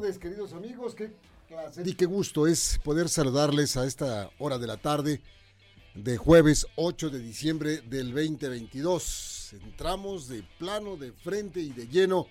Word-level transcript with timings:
Tardes, 0.00 0.18
queridos 0.18 0.54
amigos. 0.54 0.94
Qué 0.94 1.12
placer 1.46 1.86
y 1.86 1.92
qué 1.92 2.06
gusto 2.06 2.46
es 2.46 2.80
poder 2.82 3.10
saludarles 3.10 3.76
a 3.76 3.84
esta 3.84 4.30
hora 4.38 4.56
de 4.56 4.66
la 4.66 4.78
tarde 4.78 5.20
de 5.94 6.16
jueves 6.16 6.66
8 6.76 7.10
de 7.10 7.18
diciembre 7.18 7.82
del 7.82 8.14
2022. 8.14 9.56
Entramos 9.62 10.26
de 10.28 10.42
plano, 10.58 10.96
de 10.96 11.12
frente 11.12 11.60
y 11.60 11.70
de 11.72 11.86
lleno 11.86 12.28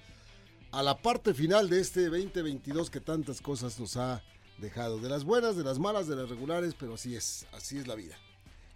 a 0.71 0.81
la 0.81 0.99
parte 0.99 1.35
final 1.35 1.69
de 1.69 1.79
este 1.79 2.05
2022 2.05 2.89
que 2.89 3.01
tantas 3.01 3.39
cosas 3.39 3.79
nos 3.79 3.97
ha 3.97 4.23
dejado. 4.57 4.97
De 4.97 5.09
las 5.09 5.23
buenas, 5.23 5.55
de 5.55 5.63
las 5.63 5.77
malas, 5.77 6.07
de 6.07 6.15
las 6.15 6.27
regulares, 6.27 6.73
pero 6.73 6.95
así 6.95 7.15
es, 7.15 7.45
así 7.51 7.77
es 7.77 7.87
la 7.87 7.93
vida. 7.93 8.17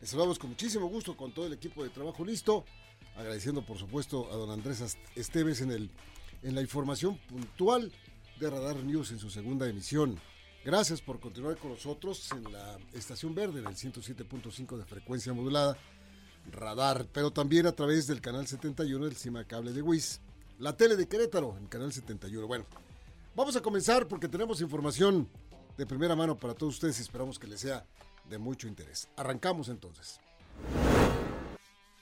Les 0.01 0.11
saludamos 0.11 0.37
con 0.37 0.51
muchísimo 0.51 0.87
gusto 0.87 1.17
con 1.17 1.31
todo 1.31 1.47
el 1.47 1.53
equipo 1.53 1.83
de 1.83 1.89
trabajo 1.89 2.23
listo, 2.23 2.63
agradeciendo 3.15 3.65
por 3.65 3.79
supuesto 3.79 4.31
a 4.31 4.35
don 4.35 4.51
Andrés 4.51 4.97
Esteves 5.15 5.61
en, 5.61 5.71
el, 5.71 5.89
en 6.43 6.53
la 6.53 6.61
información 6.61 7.17
puntual 7.27 7.91
de 8.39 8.49
Radar 8.49 8.77
News 8.77 9.11
en 9.11 9.19
su 9.19 9.29
segunda 9.29 9.67
emisión. 9.67 10.19
Gracias 10.65 11.01
por 11.01 11.19
continuar 11.19 11.57
con 11.57 11.71
nosotros 11.71 12.31
en 12.31 12.51
la 12.51 12.77
estación 12.93 13.35
verde 13.35 13.61
del 13.61 13.75
107.5 13.75 14.77
de 14.77 14.85
frecuencia 14.85 15.33
modulada, 15.33 15.77
Radar, 16.51 17.05
pero 17.11 17.31
también 17.31 17.67
a 17.67 17.73
través 17.73 18.07
del 18.07 18.21
canal 18.21 18.47
71 18.47 19.05
del 19.05 19.15
CIMA 19.15 19.43
Cable 19.45 19.73
de 19.73 19.81
WIS, 19.81 20.21
la 20.59 20.75
tele 20.75 20.95
de 20.95 21.07
Querétaro 21.07 21.57
en 21.57 21.67
canal 21.67 21.91
71. 21.91 22.47
Bueno, 22.47 22.65
vamos 23.35 23.55
a 23.55 23.61
comenzar 23.61 24.07
porque 24.07 24.29
tenemos 24.29 24.61
información 24.61 25.27
de 25.77 25.85
primera 25.85 26.15
mano 26.15 26.37
para 26.37 26.53
todos 26.53 26.75
ustedes 26.75 26.99
y 26.99 27.01
esperamos 27.01 27.39
que 27.39 27.47
les 27.47 27.59
sea 27.59 27.85
de 28.29 28.37
mucho 28.37 28.67
interés. 28.67 29.09
Arrancamos 29.17 29.69
entonces. 29.69 30.19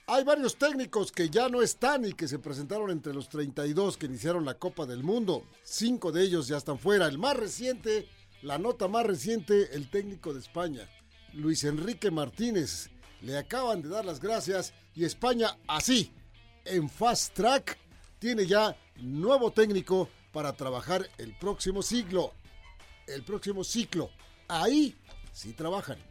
Hay 0.07 0.23
varios 0.23 0.57
técnicos 0.57 1.11
que 1.11 1.29
ya 1.29 1.47
no 1.47 1.61
están 1.61 2.05
y 2.05 2.13
que 2.13 2.27
se 2.27 2.39
presentaron 2.39 2.89
entre 2.89 3.13
los 3.13 3.29
32 3.29 3.97
que 3.97 4.07
iniciaron 4.07 4.43
la 4.43 4.55
Copa 4.55 4.85
del 4.85 5.03
Mundo. 5.03 5.45
Cinco 5.63 6.11
de 6.11 6.23
ellos 6.23 6.47
ya 6.47 6.57
están 6.57 6.79
fuera. 6.79 7.07
El 7.07 7.17
más 7.17 7.37
reciente, 7.37 8.09
la 8.41 8.57
nota 8.57 8.87
más 8.87 9.05
reciente, 9.05 9.73
el 9.73 9.89
técnico 9.89 10.33
de 10.33 10.39
España, 10.39 10.89
Luis 11.33 11.63
Enrique 11.63 12.11
Martínez. 12.11 12.89
Le 13.21 13.37
acaban 13.37 13.81
de 13.81 13.89
dar 13.89 14.03
las 14.03 14.19
gracias 14.19 14.73
y 14.95 15.05
España 15.05 15.57
así, 15.67 16.11
en 16.65 16.89
fast 16.89 17.33
track, 17.33 17.77
tiene 18.19 18.45
ya 18.45 18.75
nuevo 18.97 19.51
técnico 19.51 20.09
para 20.31 20.53
trabajar 20.53 21.07
el 21.17 21.37
próximo 21.37 21.81
siglo. 21.81 22.33
El 23.07 23.23
próximo 23.23 23.63
ciclo. 23.63 24.09
Ahí 24.47 24.95
sí 25.31 25.53
trabajan. 25.53 26.10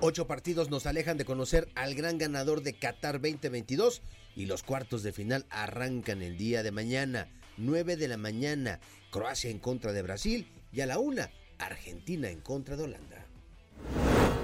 Ocho 0.00 0.28
partidos 0.28 0.70
nos 0.70 0.86
alejan 0.86 1.16
de 1.16 1.24
conocer 1.24 1.68
al 1.74 1.96
gran 1.96 2.18
ganador 2.18 2.62
de 2.62 2.72
Qatar 2.72 3.20
2022 3.20 4.00
y 4.36 4.46
los 4.46 4.62
cuartos 4.62 5.02
de 5.02 5.12
final 5.12 5.44
arrancan 5.50 6.22
el 6.22 6.38
día 6.38 6.62
de 6.62 6.70
mañana, 6.70 7.28
9 7.56 7.96
de 7.96 8.06
la 8.06 8.16
mañana, 8.16 8.78
Croacia 9.10 9.50
en 9.50 9.58
contra 9.58 9.92
de 9.92 10.02
Brasil 10.02 10.46
y 10.70 10.82
a 10.82 10.86
la 10.86 11.00
una, 11.00 11.32
Argentina 11.58 12.30
en 12.30 12.40
contra 12.40 12.76
de 12.76 12.84
Holanda. 12.84 13.26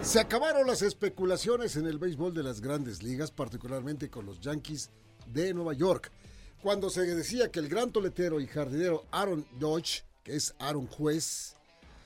Se 0.03 0.19
acabaron 0.19 0.67
las 0.67 0.83
especulaciones 0.83 1.77
en 1.77 1.87
el 1.87 1.99
béisbol 1.99 2.35
de 2.35 2.43
las 2.43 2.61
grandes 2.61 3.05
ligas, 3.05 3.31
particularmente 3.31 4.11
con 4.11 4.27
los 4.27 4.41
Yankees 4.41 4.91
de 5.27 5.55
Nueva 5.55 5.75
York, 5.75 6.11
cuando 6.63 6.91
se 6.91 7.03
decía 7.03 7.53
que 7.53 7.61
el 7.61 7.69
gran 7.69 7.93
toletero 7.93 8.41
y 8.41 8.49
jardinero 8.49 9.05
Aaron 9.13 9.47
Dodge, 9.61 10.03
que 10.25 10.35
es 10.35 10.53
Aaron 10.59 10.89
Juez, 10.89 11.55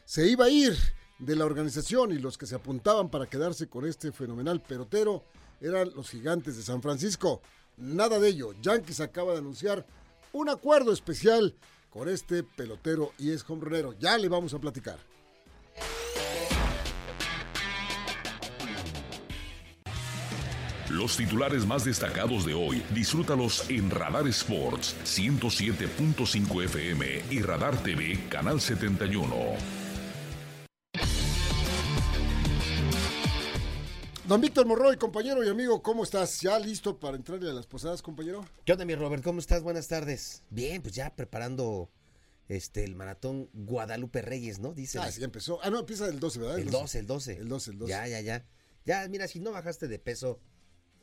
se 0.04 0.26
iba 0.26 0.44
a 0.44 0.50
ir 0.50 0.76
de 1.18 1.36
la 1.36 1.44
organización 1.44 2.12
y 2.12 2.18
los 2.18 2.38
que 2.38 2.46
se 2.46 2.54
apuntaban 2.54 3.10
para 3.10 3.26
quedarse 3.26 3.68
con 3.68 3.86
este 3.86 4.12
fenomenal 4.12 4.60
pelotero 4.60 5.24
eran 5.60 5.90
los 5.94 6.10
gigantes 6.10 6.56
de 6.56 6.62
San 6.62 6.82
Francisco. 6.82 7.42
Nada 7.76 8.18
de 8.18 8.28
ello. 8.28 8.52
Yankees 8.62 9.00
acaba 9.00 9.32
de 9.32 9.38
anunciar 9.38 9.86
un 10.32 10.48
acuerdo 10.48 10.92
especial 10.92 11.54
con 11.90 12.08
este 12.08 12.42
pelotero 12.42 13.12
y 13.18 13.30
es 13.32 13.48
hombronero. 13.48 13.94
Ya 13.98 14.16
le 14.18 14.28
vamos 14.28 14.54
a 14.54 14.58
platicar. 14.58 14.98
Los 20.90 21.18
titulares 21.18 21.66
más 21.66 21.84
destacados 21.84 22.46
de 22.46 22.54
hoy, 22.54 22.82
disfrútalos 22.94 23.68
en 23.68 23.90
Radar 23.90 24.26
Sports 24.28 24.96
107.5 25.04 26.64
FM 26.64 27.24
y 27.30 27.42
Radar 27.42 27.76
TV 27.82 28.18
Canal 28.30 28.58
71. 28.58 29.77
Don 34.28 34.40
Víctor 34.42 34.66
Morroy, 34.66 34.96
compañero 34.98 35.42
y 35.42 35.48
amigo, 35.48 35.82
¿cómo 35.82 36.04
estás? 36.04 36.42
¿Ya 36.42 36.58
listo 36.58 37.00
para 37.00 37.16
entrarle 37.16 37.48
a 37.50 37.54
las 37.54 37.66
posadas, 37.66 38.02
compañero? 38.02 38.44
¿Qué 38.66 38.72
onda, 38.72 38.84
mi 38.84 38.94
Robert? 38.94 39.24
¿Cómo 39.24 39.40
estás? 39.40 39.62
Buenas 39.62 39.88
tardes. 39.88 40.42
Bien, 40.50 40.82
pues 40.82 40.94
ya 40.94 41.16
preparando 41.16 41.90
este 42.48 42.84
el 42.84 42.94
maratón 42.94 43.48
Guadalupe 43.54 44.20
Reyes, 44.20 44.58
¿no? 44.58 44.74
Dice. 44.74 44.98
Ah, 44.98 45.10
sí, 45.10 45.20
ya 45.20 45.24
empezó. 45.24 45.58
Ah, 45.62 45.70
no, 45.70 45.78
empieza 45.80 46.06
el 46.08 46.20
12, 46.20 46.38
¿verdad? 46.40 46.58
El 46.58 46.70
12, 46.70 46.98
el 46.98 47.06
12. 47.06 47.32
El 47.38 47.48
12, 47.48 47.70
el 47.70 47.78
12. 47.78 47.90
Ya, 47.90 48.06
ya, 48.06 48.20
ya. 48.20 48.46
Ya, 48.84 49.08
mira, 49.08 49.26
si 49.28 49.40
no 49.40 49.50
bajaste 49.50 49.88
de 49.88 49.98
peso, 49.98 50.38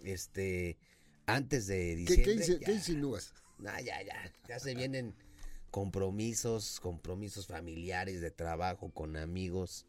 este, 0.04 0.78
antes 1.26 1.66
de 1.66 1.78
¿Qué, 2.08 2.16
diciembre. 2.16 2.26
qué, 2.36 2.42
insi- 2.44 2.60
ya. 2.60 2.66
qué 2.68 2.72
insinúas? 2.74 3.34
Ah, 3.66 3.82
ya, 3.82 4.04
ya. 4.04 4.32
Ya 4.48 4.60
se 4.60 4.76
vienen 4.76 5.16
compromisos, 5.72 6.80
compromisos 6.80 7.48
familiares 7.48 8.22
de 8.22 8.30
trabajo 8.30 8.92
con 8.94 9.18
amigos. 9.18 9.88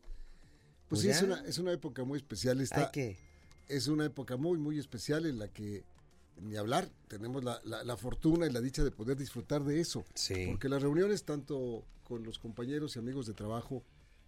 Pues 0.88 1.02
Pues 1.02 1.02
sí, 1.02 1.08
es 1.08 1.22
una, 1.22 1.40
es 1.46 1.58
una 1.58 1.72
época 1.72 2.04
muy 2.04 2.16
especial. 2.18 2.60
Esta, 2.60 2.90
que. 2.90 3.16
Es 3.68 3.88
una 3.88 4.04
época 4.04 4.36
muy, 4.36 4.58
muy 4.58 4.78
especial 4.78 5.26
en 5.26 5.38
la 5.40 5.48
que, 5.48 5.82
ni 6.40 6.56
hablar, 6.56 6.88
tenemos 7.08 7.42
la, 7.42 7.60
la- 7.64 7.82
la 7.82 7.96
fortuna 7.96 8.46
y 8.46 8.52
la 8.52 8.60
dicha 8.60 8.84
de 8.84 8.90
poder 8.92 9.16
disfrutar 9.16 9.64
de 9.64 9.80
eso. 9.80 10.04
Sí. 10.14 10.46
Porque 10.46 10.68
las 10.68 10.82
reuniones, 10.82 11.24
tanto 11.24 11.84
con 12.04 12.22
los 12.22 12.38
compañeros 12.38 12.94
y 12.94 13.00
amigos 13.00 13.26
de 13.26 13.34
trabajo, 13.34 13.82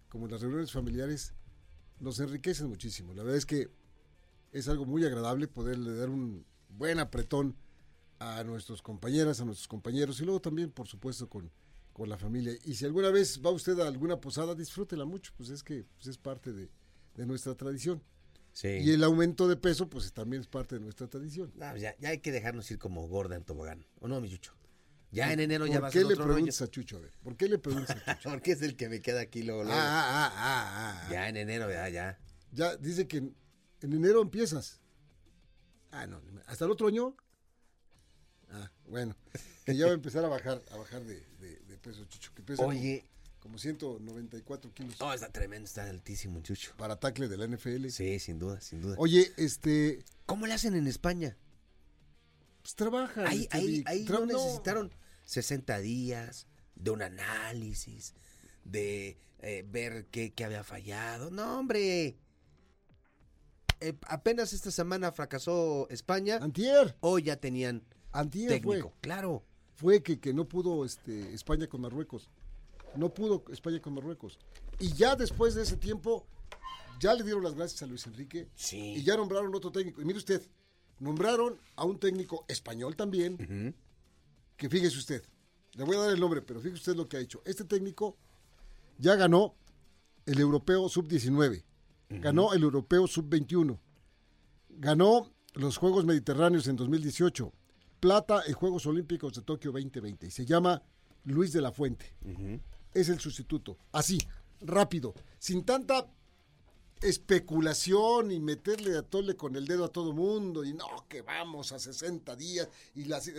como 0.09 0.27
las 0.27 0.41
reuniones 0.41 0.71
familiares, 0.73 1.33
nos 2.01 2.19
enriquecen 2.19 2.67
muchísimo. 2.67 3.13
La 3.13 3.23
verdad 3.23 3.37
es 3.37 3.45
que 3.45 3.69
es 4.51 4.67
algo 4.67 4.85
muy 4.85 5.05
agradable 5.05 5.47
poderle 5.47 5.95
dar 5.95 6.09
un 6.09 6.43
buen 6.69 6.99
apretón 6.99 7.55
a 8.19 8.43
nuestras 8.43 8.81
compañeras, 8.81 9.39
a 9.39 9.45
nuestros 9.45 9.67
compañeros 9.69 10.19
y 10.19 10.25
luego 10.25 10.41
también, 10.41 10.71
por 10.71 10.87
supuesto, 10.87 11.29
con, 11.29 11.49
con 11.93 12.09
la 12.09 12.17
familia. 12.17 12.53
Y 12.63 12.75
si 12.75 12.85
alguna 12.85 13.09
vez 13.09 13.41
va 13.45 13.51
usted 13.51 13.79
a 13.79 13.87
alguna 13.87 14.19
posada, 14.19 14.55
disfrútela 14.55 15.05
mucho, 15.05 15.31
pues 15.37 15.49
es 15.49 15.63
que 15.63 15.85
pues 15.95 16.07
es 16.07 16.17
parte 16.17 16.53
de, 16.53 16.69
de 17.15 17.25
nuestra 17.25 17.55
tradición. 17.55 18.01
Sí. 18.51 18.67
Y 18.67 18.91
el 18.91 19.03
aumento 19.03 19.47
de 19.47 19.55
peso, 19.57 19.89
pues 19.89 20.11
también 20.11 20.41
es 20.41 20.47
parte 20.47 20.75
de 20.75 20.81
nuestra 20.81 21.07
tradición. 21.07 21.51
No, 21.55 21.75
ya, 21.77 21.95
ya 21.99 22.09
hay 22.09 22.19
que 22.19 22.31
dejarnos 22.31 22.69
ir 22.71 22.79
como 22.79 23.07
gorda 23.07 23.35
en 23.35 23.43
tobogán. 23.43 23.85
¿O 23.99 24.07
no, 24.07 24.19
mi 24.21 24.29
Chucho? 24.29 24.53
Ya 25.11 25.31
en 25.33 25.39
enero 25.39 25.65
ya 25.65 25.75
¿Por 25.75 25.83
va 25.83 25.87
a 25.87 25.91
qué 25.91 25.99
ser 25.99 26.07
le 26.07 26.13
otro 26.13 26.25
rollo. 26.25 26.33
preguntas 26.35 26.61
a 26.61 26.67
Chucho? 26.67 26.97
A 26.97 26.99
ver, 27.01 27.11
¿por 27.23 27.35
qué 27.37 27.47
le 27.47 27.57
preguntas 27.57 27.97
a 28.05 28.15
Chucho? 28.17 28.29
Porque 28.29 28.51
es 28.51 28.61
el 28.61 28.75
que 28.75 28.89
me 28.89 29.01
queda 29.01 29.21
aquí 29.21 29.43
luego, 29.43 29.61
ah, 29.61 29.65
luego. 29.65 29.79
ah, 29.79 30.09
ah, 30.25 30.33
ah, 30.35 31.03
ah. 31.05 31.11
Ya 31.11 31.29
en 31.29 31.37
enero, 31.37 31.69
ya, 31.71 31.89
ya. 31.89 32.19
Ya 32.51 32.75
dice 32.77 33.07
que 33.07 33.17
en, 33.17 33.35
en 33.81 33.93
enero 33.93 34.21
empiezas. 34.21 34.81
Ah, 35.91 36.05
no, 36.05 36.21
hasta 36.45 36.65
el 36.65 36.71
otro 36.71 36.87
año. 36.87 37.15
Ah, 38.51 38.71
bueno, 38.85 39.15
que 39.71 39.77
ya 39.77 39.85
va 39.85 39.91
a 39.91 39.95
empezar 39.95 40.23
a 40.25 40.27
bajar, 40.27 40.61
a 40.71 40.77
bajar 40.77 41.03
de, 41.03 41.15
de- 41.39 41.59
de 41.59 41.77
peso, 41.77 42.03
Chucho, 42.05 42.31
que 42.35 42.41
pesa 42.43 42.63
Oye. 42.65 43.05
como, 43.39 43.53
como 43.53 43.57
194 43.57 44.73
kilos 44.73 44.99
No, 44.99 45.13
está 45.13 45.29
tremendo, 45.31 45.65
está 45.65 45.83
altísimo, 45.89 46.41
Chucho. 46.41 46.73
para 46.77 46.99
tackle 46.99 47.27
de 47.27 47.37
la 47.37 47.47
NFL. 47.47 47.87
Sí, 47.89 48.19
sin 48.19 48.37
duda, 48.39 48.59
sin 48.61 48.81
duda. 48.81 48.95
Oye, 48.97 49.31
este, 49.37 50.03
¿Cómo 50.25 50.45
le 50.47 50.53
hacen 50.53 50.75
en 50.75 50.87
España? 50.87 51.37
pues 52.61 52.75
trabaja. 52.75 53.27
Ahí, 53.27 53.43
este, 53.43 53.57
ahí, 53.57 53.83
ahí 53.87 54.05
Tra- 54.05 54.19
no 54.19 54.25
necesitaron 54.25 54.93
60 55.23 55.79
días 55.79 56.45
de 56.75 56.91
un 56.91 57.01
análisis, 57.01 58.13
de 58.65 59.17
eh, 59.39 59.63
ver 59.67 60.07
qué, 60.11 60.33
qué 60.33 60.43
había 60.43 60.63
fallado. 60.63 61.31
No, 61.31 61.57
hombre. 61.59 62.17
Eh, 63.81 63.93
apenas 64.07 64.51
esta 64.51 64.71
semana 64.71 65.11
fracasó 65.13 65.87
España. 65.89 66.37
Antier, 66.41 66.97
Hoy 66.99 67.23
ya 67.23 67.37
tenían 67.37 67.81
antier 68.11 68.49
técnico. 68.49 68.89
fue. 68.89 68.99
Claro. 69.01 69.45
Fue 69.79 70.03
que, 70.03 70.19
que 70.19 70.33
no 70.33 70.45
pudo 70.45 70.83
este, 70.83 71.33
España 71.33 71.67
con 71.67 71.79
Marruecos. 71.81 72.29
No 72.95 73.13
pudo 73.13 73.43
España 73.49 73.81
con 73.81 73.93
Marruecos. 73.93 74.37
Y 74.77 74.91
ya 74.93 75.15
después 75.15 75.55
de 75.55 75.63
ese 75.63 75.77
tiempo, 75.77 76.25
ya 76.99 77.13
le 77.13 77.23
dieron 77.23 77.43
las 77.43 77.55
gracias 77.55 77.81
a 77.83 77.85
Luis 77.87 78.05
Enrique 78.07 78.49
Sí. 78.55 78.95
y 78.97 79.03
ya 79.03 79.15
nombraron 79.15 79.55
otro 79.55 79.71
técnico. 79.71 80.01
Y 80.01 80.05
mire 80.05 80.17
usted, 80.19 80.41
Nombraron 80.99 81.57
a 81.77 81.85
un 81.85 81.97
técnico 81.97 82.43
español 82.49 82.97
también, 82.97 83.73
que 84.57 84.67
fíjese 84.69 84.97
usted, 84.97 85.23
le 85.75 85.85
voy 85.85 85.95
a 85.95 85.99
dar 85.99 86.11
el 86.11 86.19
nombre, 86.19 86.41
pero 86.41 86.59
fíjese 86.59 86.79
usted 86.79 86.95
lo 86.97 87.07
que 87.07 87.15
ha 87.15 87.21
hecho. 87.21 87.41
Este 87.45 87.63
técnico 87.63 88.17
ya 88.97 89.15
ganó 89.15 89.55
el 90.25 90.39
europeo 90.41 90.89
sub-19, 90.89 91.63
ganó 92.09 92.51
el 92.53 92.63
europeo 92.63 93.07
sub-21, 93.07 93.79
ganó 94.71 95.31
los 95.53 95.77
Juegos 95.77 96.03
Mediterráneos 96.03 96.67
en 96.67 96.75
2018, 96.75 97.53
plata 97.99 98.43
en 98.47 98.53
Juegos 98.53 98.85
Olímpicos 98.85 99.33
de 99.33 99.41
Tokio 99.41 99.71
2020 99.71 100.27
y 100.27 100.31
se 100.31 100.45
llama 100.45 100.81
Luis 101.25 101.53
de 101.53 101.61
la 101.61 101.71
Fuente. 101.71 102.15
Es 102.93 103.09
el 103.09 103.19
sustituto. 103.19 103.77
Así, 103.91 104.17
rápido, 104.61 105.13
sin 105.37 105.63
tanta 105.63 106.07
especulación 107.01 108.31
y 108.31 108.39
meterle 108.39 108.97
a 108.97 109.03
tole 109.03 109.35
con 109.35 109.55
el 109.55 109.65
dedo 109.65 109.85
a 109.85 109.91
todo 109.91 110.13
mundo 110.13 110.65
y 110.65 110.73
no, 110.73 111.07
que 111.07 111.21
vamos 111.21 111.71
a 111.71 111.79
60 111.79 112.35
días 112.35 112.67
y 112.95 113.05
las 113.05 113.31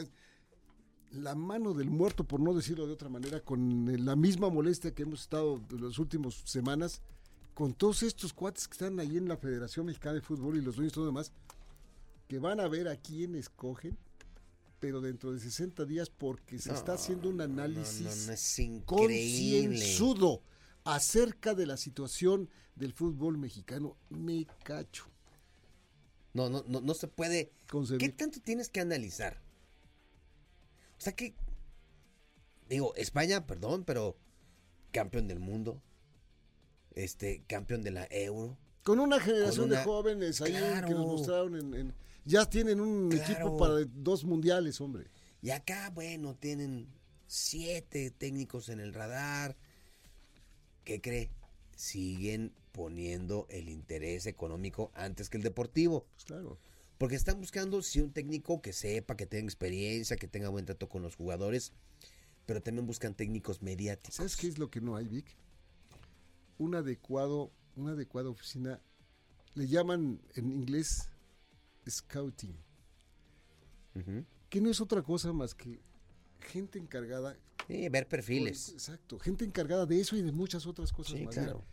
la 1.12 1.34
mano 1.34 1.74
del 1.74 1.90
muerto, 1.90 2.24
por 2.24 2.40
no 2.40 2.54
decirlo 2.54 2.86
de 2.86 2.92
otra 2.92 3.08
manera, 3.08 3.40
con 3.40 4.04
la 4.04 4.14
misma 4.14 4.48
molestia 4.48 4.94
que 4.94 5.02
hemos 5.02 5.22
estado 5.22 5.60
las 5.70 5.98
últimas 5.98 6.34
semanas, 6.44 7.02
con 7.54 7.74
todos 7.74 8.04
estos 8.04 8.32
cuates 8.32 8.68
que 8.68 8.72
están 8.72 9.00
ahí 9.00 9.16
en 9.16 9.28
la 9.28 9.36
Federación 9.36 9.86
Mexicana 9.86 10.14
de 10.14 10.20
Fútbol 10.20 10.56
y 10.56 10.62
los 10.62 10.76
dueños 10.76 10.92
y 10.92 10.94
todo 10.94 11.06
demás, 11.06 11.32
que 12.28 12.38
van 12.38 12.60
a 12.60 12.68
ver 12.68 12.86
a 12.86 12.96
quién 12.96 13.34
escogen, 13.34 13.98
pero 14.80 15.00
dentro 15.00 15.32
de 15.32 15.38
60 15.38 15.84
días, 15.84 16.10
porque 16.10 16.58
se 16.58 16.72
está 16.72 16.94
haciendo 16.94 17.28
un 17.28 17.40
análisis 17.42 18.30
concienzudo 18.86 20.42
acerca 20.84 21.54
de 21.54 21.66
la 21.66 21.76
situación 21.76 22.48
del 22.74 22.94
fútbol 22.94 23.38
mexicano. 23.38 23.96
Me 24.08 24.46
cacho. 24.64 25.04
No, 26.32 26.48
no, 26.48 26.64
no, 26.66 26.80
no 26.80 26.94
se 26.94 27.08
puede. 27.08 27.52
¿Qué 27.98 28.08
tanto 28.08 28.40
tienes 28.40 28.70
que 28.70 28.80
analizar? 28.80 29.40
O 30.98 31.02
sea 31.02 31.14
que, 31.14 31.34
digo, 32.68 32.94
España, 32.96 33.46
perdón, 33.46 33.84
pero 33.84 34.16
campeón 34.92 35.28
del 35.28 35.40
mundo, 35.40 35.82
este, 36.94 37.42
campeón 37.46 37.82
de 37.82 37.90
la 37.90 38.06
Euro. 38.10 38.56
Con 38.82 38.98
una 38.98 39.20
generación 39.20 39.68
de 39.68 39.76
jóvenes 39.84 40.40
ahí 40.40 40.52
que 40.86 40.94
nos 40.94 41.06
mostraron 41.06 41.74
en, 41.74 41.94
ya 42.24 42.48
tienen 42.48 42.80
un 42.80 43.12
equipo 43.12 43.56
para 43.56 43.84
dos 43.84 44.24
mundiales, 44.24 44.80
hombre. 44.80 45.06
Y 45.42 45.50
acá, 45.50 45.90
bueno, 45.90 46.34
tienen 46.34 46.88
siete 47.26 48.10
técnicos 48.10 48.68
en 48.68 48.80
el 48.80 48.92
radar. 48.92 49.56
¿Qué 50.84 51.00
cree? 51.00 51.30
Siguen 51.76 52.52
poniendo 52.72 53.46
el 53.50 53.68
interés 53.68 54.26
económico 54.26 54.90
antes 54.94 55.28
que 55.28 55.36
el 55.36 55.42
deportivo. 55.42 56.06
Pues 56.14 56.24
claro. 56.24 56.58
Porque 56.98 57.16
están 57.16 57.40
buscando, 57.40 57.82
sí, 57.82 58.00
un 58.00 58.12
técnico 58.12 58.60
que 58.60 58.72
sepa, 58.72 59.16
que 59.16 59.26
tenga 59.26 59.46
experiencia, 59.46 60.16
que 60.16 60.28
tenga 60.28 60.50
buen 60.50 60.66
trato 60.66 60.88
con 60.88 61.02
los 61.02 61.16
jugadores, 61.16 61.72
pero 62.44 62.60
también 62.62 62.86
buscan 62.86 63.14
técnicos 63.14 63.62
mediáticos. 63.62 64.16
¿Sabes 64.16 64.36
qué 64.36 64.48
es 64.48 64.58
lo 64.58 64.70
que 64.70 64.82
no 64.82 64.96
hay, 64.96 65.08
Vic? 65.08 65.26
Un 66.58 66.74
adecuado, 66.74 67.52
una 67.76 67.92
adecuada 67.92 68.28
oficina, 68.28 68.82
le 69.54 69.66
llaman 69.66 70.20
en 70.34 70.50
inglés 70.52 71.08
scouting, 71.90 72.56
que 74.48 74.60
no 74.60 74.70
es 74.70 74.80
otra 74.80 75.02
cosa 75.02 75.32
más 75.32 75.54
que 75.54 75.80
gente 76.40 76.78
encargada. 76.78 77.36
Sí, 77.66 77.88
ver 77.88 78.08
perfiles. 78.08 78.70
exacto, 78.70 79.18
gente 79.18 79.44
encargada 79.44 79.86
de 79.86 80.00
eso 80.00 80.16
y 80.16 80.22
de 80.22 80.32
muchas 80.32 80.66
otras 80.66 80.92
cosas 80.92 81.20
más. 81.20 81.34
Claro 81.34 81.64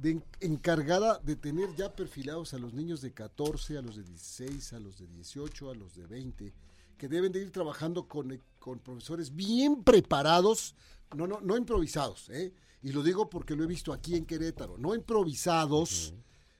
de, 0.00 0.22
encargada 0.40 1.18
de 1.18 1.36
tener 1.36 1.74
ya 1.76 1.94
perfilados 1.94 2.54
a 2.54 2.58
los 2.58 2.72
niños 2.74 3.00
de 3.00 3.12
14, 3.12 3.78
a 3.78 3.82
los 3.82 3.96
de 3.96 4.02
16, 4.04 4.72
a 4.72 4.80
los 4.80 4.98
de 4.98 5.06
18, 5.06 5.70
a 5.70 5.74
los 5.74 5.94
de 5.94 6.06
20, 6.06 6.52
que 6.96 7.08
deben 7.08 7.32
de 7.32 7.40
ir 7.40 7.50
trabajando 7.50 8.06
con, 8.08 8.40
con 8.58 8.78
profesores 8.78 9.34
bien 9.34 9.82
preparados, 9.82 10.74
no, 11.16 11.26
no, 11.26 11.40
no 11.40 11.56
improvisados, 11.56 12.28
¿eh? 12.30 12.52
y 12.82 12.92
lo 12.92 13.02
digo 13.02 13.28
porque 13.28 13.56
lo 13.56 13.64
he 13.64 13.66
visto 13.66 13.92
aquí 13.92 14.14
en 14.14 14.26
Querétaro, 14.26 14.78
no 14.78 14.94
improvisados 14.94 16.14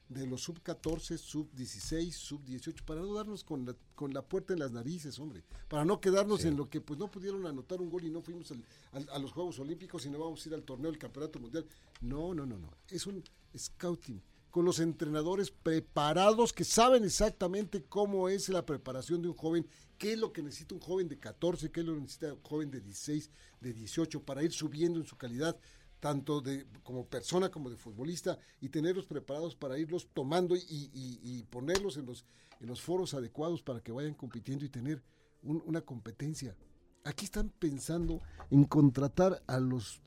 de 0.09 0.27
los 0.27 0.43
sub 0.43 0.63
14, 0.63 1.19
sub 1.19 1.51
16, 1.53 2.17
sub 2.17 2.45
18, 2.45 2.85
para 2.85 3.01
no 3.01 3.13
darnos 3.15 3.45
con 3.45 3.67
la, 3.67 3.77
con 3.95 4.13
la 4.15 4.23
puerta 4.23 4.55
en 4.55 4.61
las 4.61 4.73
narices, 4.73 5.19
hombre, 5.19 5.45
para 5.69 5.85
no 5.85 6.01
quedarnos 6.01 6.45
en 6.45 6.57
lo 6.57 6.69
que 6.71 6.81
pues 6.81 6.99
no 6.99 7.11
pudieron 7.11 7.47
anotar 7.47 7.81
un 7.81 7.91
gol 7.91 8.05
y 8.05 8.11
no 8.11 8.23
fuimos 8.23 8.53
a 8.93 9.19
los 9.19 9.33
Juegos 9.33 9.59
Olímpicos 9.59 10.07
y 10.07 10.11
no 10.11 10.19
vamos 10.19 10.45
a 10.45 10.49
ir 10.49 10.55
al 10.55 10.63
torneo 10.63 10.91
del 10.91 10.99
Campeonato 10.99 11.39
Mundial. 11.39 11.67
No, 12.01 12.35
no, 12.35 12.47
no, 12.47 12.59
no, 12.59 12.71
es 12.89 13.07
un 13.07 13.23
scouting 13.57 14.23
con 14.51 14.65
los 14.65 14.81
entrenadores 14.81 15.51
preparados 15.51 16.53
que 16.53 16.65
saben 16.65 17.05
exactamente 17.05 17.85
cómo 17.85 18.29
es 18.29 18.49
la 18.49 18.65
preparación 18.65 19.21
de 19.21 19.29
un 19.29 19.35
joven, 19.35 19.69
qué 19.99 20.15
es 20.15 20.19
lo 20.19 20.33
que 20.33 20.43
necesita 20.43 20.75
un 20.75 20.81
joven 20.81 21.09
de 21.09 21.19
14, 21.19 21.71
qué 21.71 21.81
es 21.81 21.87
lo 21.87 21.95
que 21.95 22.01
necesita 22.01 22.33
un 22.33 22.43
joven 22.43 22.71
de 22.71 22.81
16, 22.81 23.31
de 23.61 23.73
18 23.73 24.23
para 24.23 24.43
ir 24.43 24.53
subiendo 24.53 24.99
en 24.99 25.07
su 25.07 25.17
calidad 25.17 25.59
tanto 26.01 26.41
de 26.41 26.67
como 26.83 27.07
persona 27.07 27.51
como 27.51 27.71
de 27.71 27.77
futbolista 27.77 28.39
y 28.61 28.69
tenerlos 28.69 29.07
preparados 29.07 29.55
para 29.55 29.79
irlos 29.79 30.09
tomando 30.13 30.55
y, 30.57 31.45
ponerlos 31.51 31.97
en 31.97 32.07
los, 32.07 32.25
en 32.61 32.69
los 32.69 32.81
foros 32.81 33.15
adecuados 33.15 33.63
para 33.63 33.81
que 33.81 33.93
vayan 33.93 34.15
compitiendo 34.15 34.65
y 34.65 34.69
tener 34.69 35.03
una 35.43 35.81
competencia. 35.81 36.57
Aquí 37.05 37.25
están 37.25 37.51
pensando 37.51 38.21
en 38.51 38.65
contratar 38.65 39.43
a 39.47 39.59
los 39.59 40.01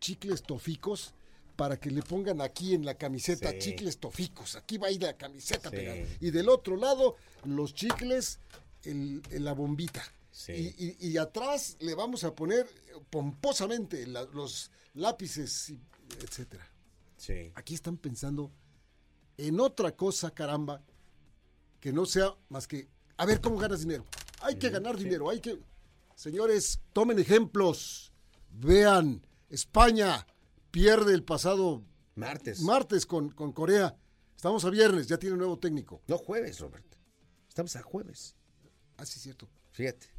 chicles 0.00 0.42
toficos 0.42 1.14
para 1.56 1.78
que 1.78 1.90
le 1.90 2.02
pongan 2.02 2.40
aquí 2.42 2.74
en 2.74 2.84
la 2.84 2.94
camiseta 2.94 3.58
chicles 3.58 3.98
toficos. 3.98 4.56
Aquí 4.56 4.76
va 4.76 4.88
a 4.88 4.90
ir 4.90 5.02
la 5.02 5.16
camiseta 5.16 5.70
pegada. 5.70 6.06
Y 6.20 6.30
del 6.30 6.48
otro 6.48 6.76
lado, 6.76 7.16
los 7.44 7.74
chicles 7.74 8.38
en 8.84 9.22
la 9.44 9.52
bombita. 9.52 10.02
Y, 10.48 11.16
atrás 11.16 11.76
le 11.80 11.94
vamos 11.94 12.24
a 12.24 12.34
poner 12.34 12.66
pomposamente 13.10 14.06
los 14.06 14.70
lápices, 14.94 15.72
etcétera. 16.22 16.70
Sí. 17.16 17.52
Aquí 17.54 17.74
están 17.74 17.96
pensando 17.96 18.52
en 19.38 19.60
otra 19.60 19.96
cosa, 19.96 20.30
caramba, 20.32 20.82
que 21.80 21.92
no 21.92 22.04
sea 22.06 22.34
más 22.48 22.66
que 22.66 22.88
a 23.16 23.24
ver 23.24 23.40
cómo 23.40 23.56
ganas 23.56 23.80
dinero. 23.80 24.04
Hay 24.40 24.56
que 24.56 24.68
ganar 24.68 24.96
dinero, 24.96 25.30
hay 25.30 25.40
que. 25.40 25.58
Señores, 26.14 26.80
tomen 26.92 27.18
ejemplos. 27.18 28.12
Vean, 28.50 29.26
España 29.48 30.26
pierde 30.70 31.14
el 31.14 31.24
pasado 31.24 31.82
martes. 32.14 32.60
Martes 32.60 33.06
con, 33.06 33.30
con 33.30 33.52
Corea. 33.52 33.96
Estamos 34.34 34.64
a 34.64 34.70
viernes, 34.70 35.06
ya 35.06 35.18
tiene 35.18 35.32
un 35.32 35.40
nuevo 35.40 35.58
técnico. 35.58 36.02
No 36.06 36.18
jueves, 36.18 36.60
Robert. 36.60 36.84
Estamos 37.48 37.74
a 37.76 37.82
jueves. 37.82 38.36
Ah, 38.98 39.06
sí, 39.06 39.18
cierto. 39.18 39.48
Fíjate. 39.72 40.15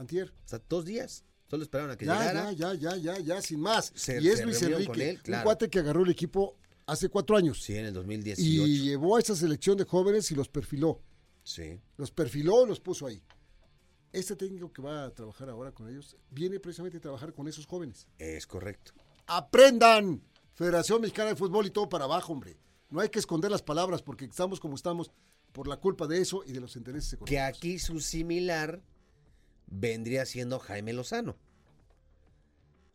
Antier. 0.00 0.32
O 0.44 0.48
sea, 0.48 0.60
dos 0.68 0.84
días. 0.84 1.24
Solo 1.48 1.64
esperaron 1.64 1.90
a 1.90 1.96
que 1.96 2.06
ya, 2.06 2.18
llegara. 2.18 2.52
Ya, 2.52 2.74
ya, 2.74 2.96
ya, 2.96 2.96
ya, 2.96 3.18
ya, 3.18 3.42
sin 3.42 3.60
más. 3.60 3.92
y 4.08 4.28
es 4.28 4.44
Luis 4.44 4.62
Enrique, 4.62 5.18
un 5.26 5.42
cuate 5.42 5.68
que 5.68 5.80
agarró 5.80 6.04
el 6.04 6.10
equipo 6.10 6.56
hace 6.86 7.08
cuatro 7.08 7.36
años. 7.36 7.62
Sí, 7.62 7.76
en 7.76 7.86
el 7.86 7.94
2018. 7.94 8.66
Y 8.66 8.82
llevó 8.82 9.16
a 9.16 9.20
esa 9.20 9.34
selección 9.34 9.76
de 9.76 9.84
jóvenes 9.84 10.30
y 10.30 10.34
los 10.34 10.48
perfiló. 10.48 11.00
Sí. 11.42 11.80
Los 11.96 12.10
perfiló 12.10 12.64
y 12.64 12.68
los 12.68 12.80
puso 12.80 13.06
ahí. 13.06 13.22
Este 14.12 14.36
técnico 14.36 14.72
que 14.72 14.82
va 14.82 15.04
a 15.04 15.10
trabajar 15.14 15.50
ahora 15.50 15.72
con 15.72 15.88
ellos 15.88 16.16
viene 16.30 16.58
precisamente 16.58 16.98
a 16.98 17.00
trabajar 17.00 17.32
con 17.32 17.46
esos 17.48 17.66
jóvenes. 17.66 18.08
Es 18.18 18.46
correcto. 18.46 18.92
Aprendan. 19.26 20.22
Federación 20.54 21.00
Mexicana 21.00 21.30
de 21.30 21.36
Fútbol 21.36 21.66
y 21.66 21.70
todo 21.70 21.88
para 21.88 22.04
abajo, 22.04 22.32
hombre. 22.32 22.58
No 22.90 23.00
hay 23.00 23.08
que 23.08 23.18
esconder 23.18 23.50
las 23.50 23.62
palabras 23.62 24.02
porque 24.02 24.24
estamos 24.24 24.60
como 24.60 24.74
estamos 24.74 25.10
por 25.52 25.68
la 25.68 25.76
culpa 25.78 26.06
de 26.06 26.20
eso 26.20 26.42
y 26.44 26.52
de 26.52 26.60
los 26.60 26.76
intereses 26.76 27.12
económicos. 27.12 27.30
Que 27.30 27.40
aquí 27.40 27.78
su 27.78 28.00
similar 28.00 28.82
vendría 29.70 30.26
siendo 30.26 30.58
Jaime 30.58 30.92
Lozano. 30.92 31.36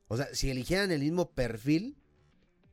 O 0.08 0.18
sea, 0.18 0.34
si 0.34 0.50
eligieran 0.50 0.92
el 0.92 1.02
mismo 1.02 1.32
perfil. 1.32 1.98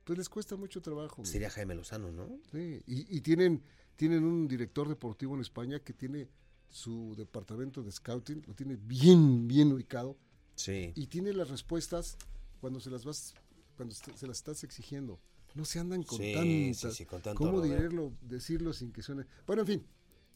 Pues 0.04 0.18
les 0.18 0.28
cuesta 0.28 0.56
mucho 0.56 0.82
trabajo. 0.82 1.25
Sería 1.25 1.49
Jaime 1.50 1.75
Lozano, 1.75 2.12
¿no? 2.12 2.28
Sí, 2.50 2.82
y, 2.87 3.21
tienen, 3.21 3.62
tienen 3.97 4.25
un 4.25 4.49
director 4.49 4.88
deportivo 4.88 5.35
en 5.35 5.40
España 5.40 5.78
que 5.78 5.92
tiene 5.92 6.28
su 6.68 7.14
departamento 7.16 7.82
de 7.82 7.92
scouting, 7.92 8.42
lo 8.47 8.54
tiene 8.54 8.76
bien, 8.76 9.47
bien 9.47 9.73
ubicado. 9.73 10.16
Sí. 10.56 10.92
Y 10.97 11.06
tiene 11.06 11.32
las 11.32 11.50
respuestas 11.50 12.16
cuando 12.61 12.80
se 12.80 12.90
las 12.90 13.04
vas, 13.04 13.35
cuando 13.76 13.94
se 13.94 14.26
las 14.26 14.38
estás 14.38 14.64
exigiendo. 14.64 15.21
No 15.54 15.64
se 15.64 15.78
andan 15.78 16.02
con 16.02 16.18
sí, 16.18 16.75
Sí, 16.75 17.04
con 17.04 17.21
tanto 17.21 17.38
¿Cómo 17.38 17.61
decirlo, 17.61 18.12
decirlo 18.23 18.73
sin 18.73 18.90
que 18.90 19.02
suene? 19.02 19.26
Bueno, 19.47 19.62
en 19.62 19.68
fin, 19.68 19.87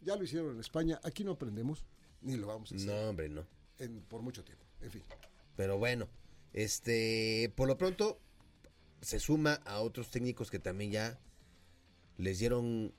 ya 0.02 0.14
lo 0.16 0.24
hicieron 0.24 0.54
en 0.54 0.60
España. 0.60 1.00
Aquí 1.02 1.24
no 1.24 1.32
aprendemos, 1.32 1.84
ni 2.26 2.36
lo 2.36 2.48
vamos 2.48 2.72
a 2.72 2.74
hacer. 2.74 2.86
No, 2.86 3.08
hombre, 3.08 3.28
no 3.28 3.46
por 4.08 4.22
mucho 4.22 4.44
tiempo. 4.44 4.64
En 4.80 4.90
fin. 4.90 5.02
Pero 5.56 5.78
bueno, 5.78 6.08
este, 6.52 7.52
por 7.56 7.68
lo 7.68 7.76
pronto 7.76 8.18
se 9.00 9.20
suma 9.20 9.54
a 9.64 9.80
otros 9.80 10.10
técnicos 10.10 10.50
que 10.50 10.58
también 10.58 10.90
ya 10.90 11.18
les 12.18 12.38
dieron 12.38 12.92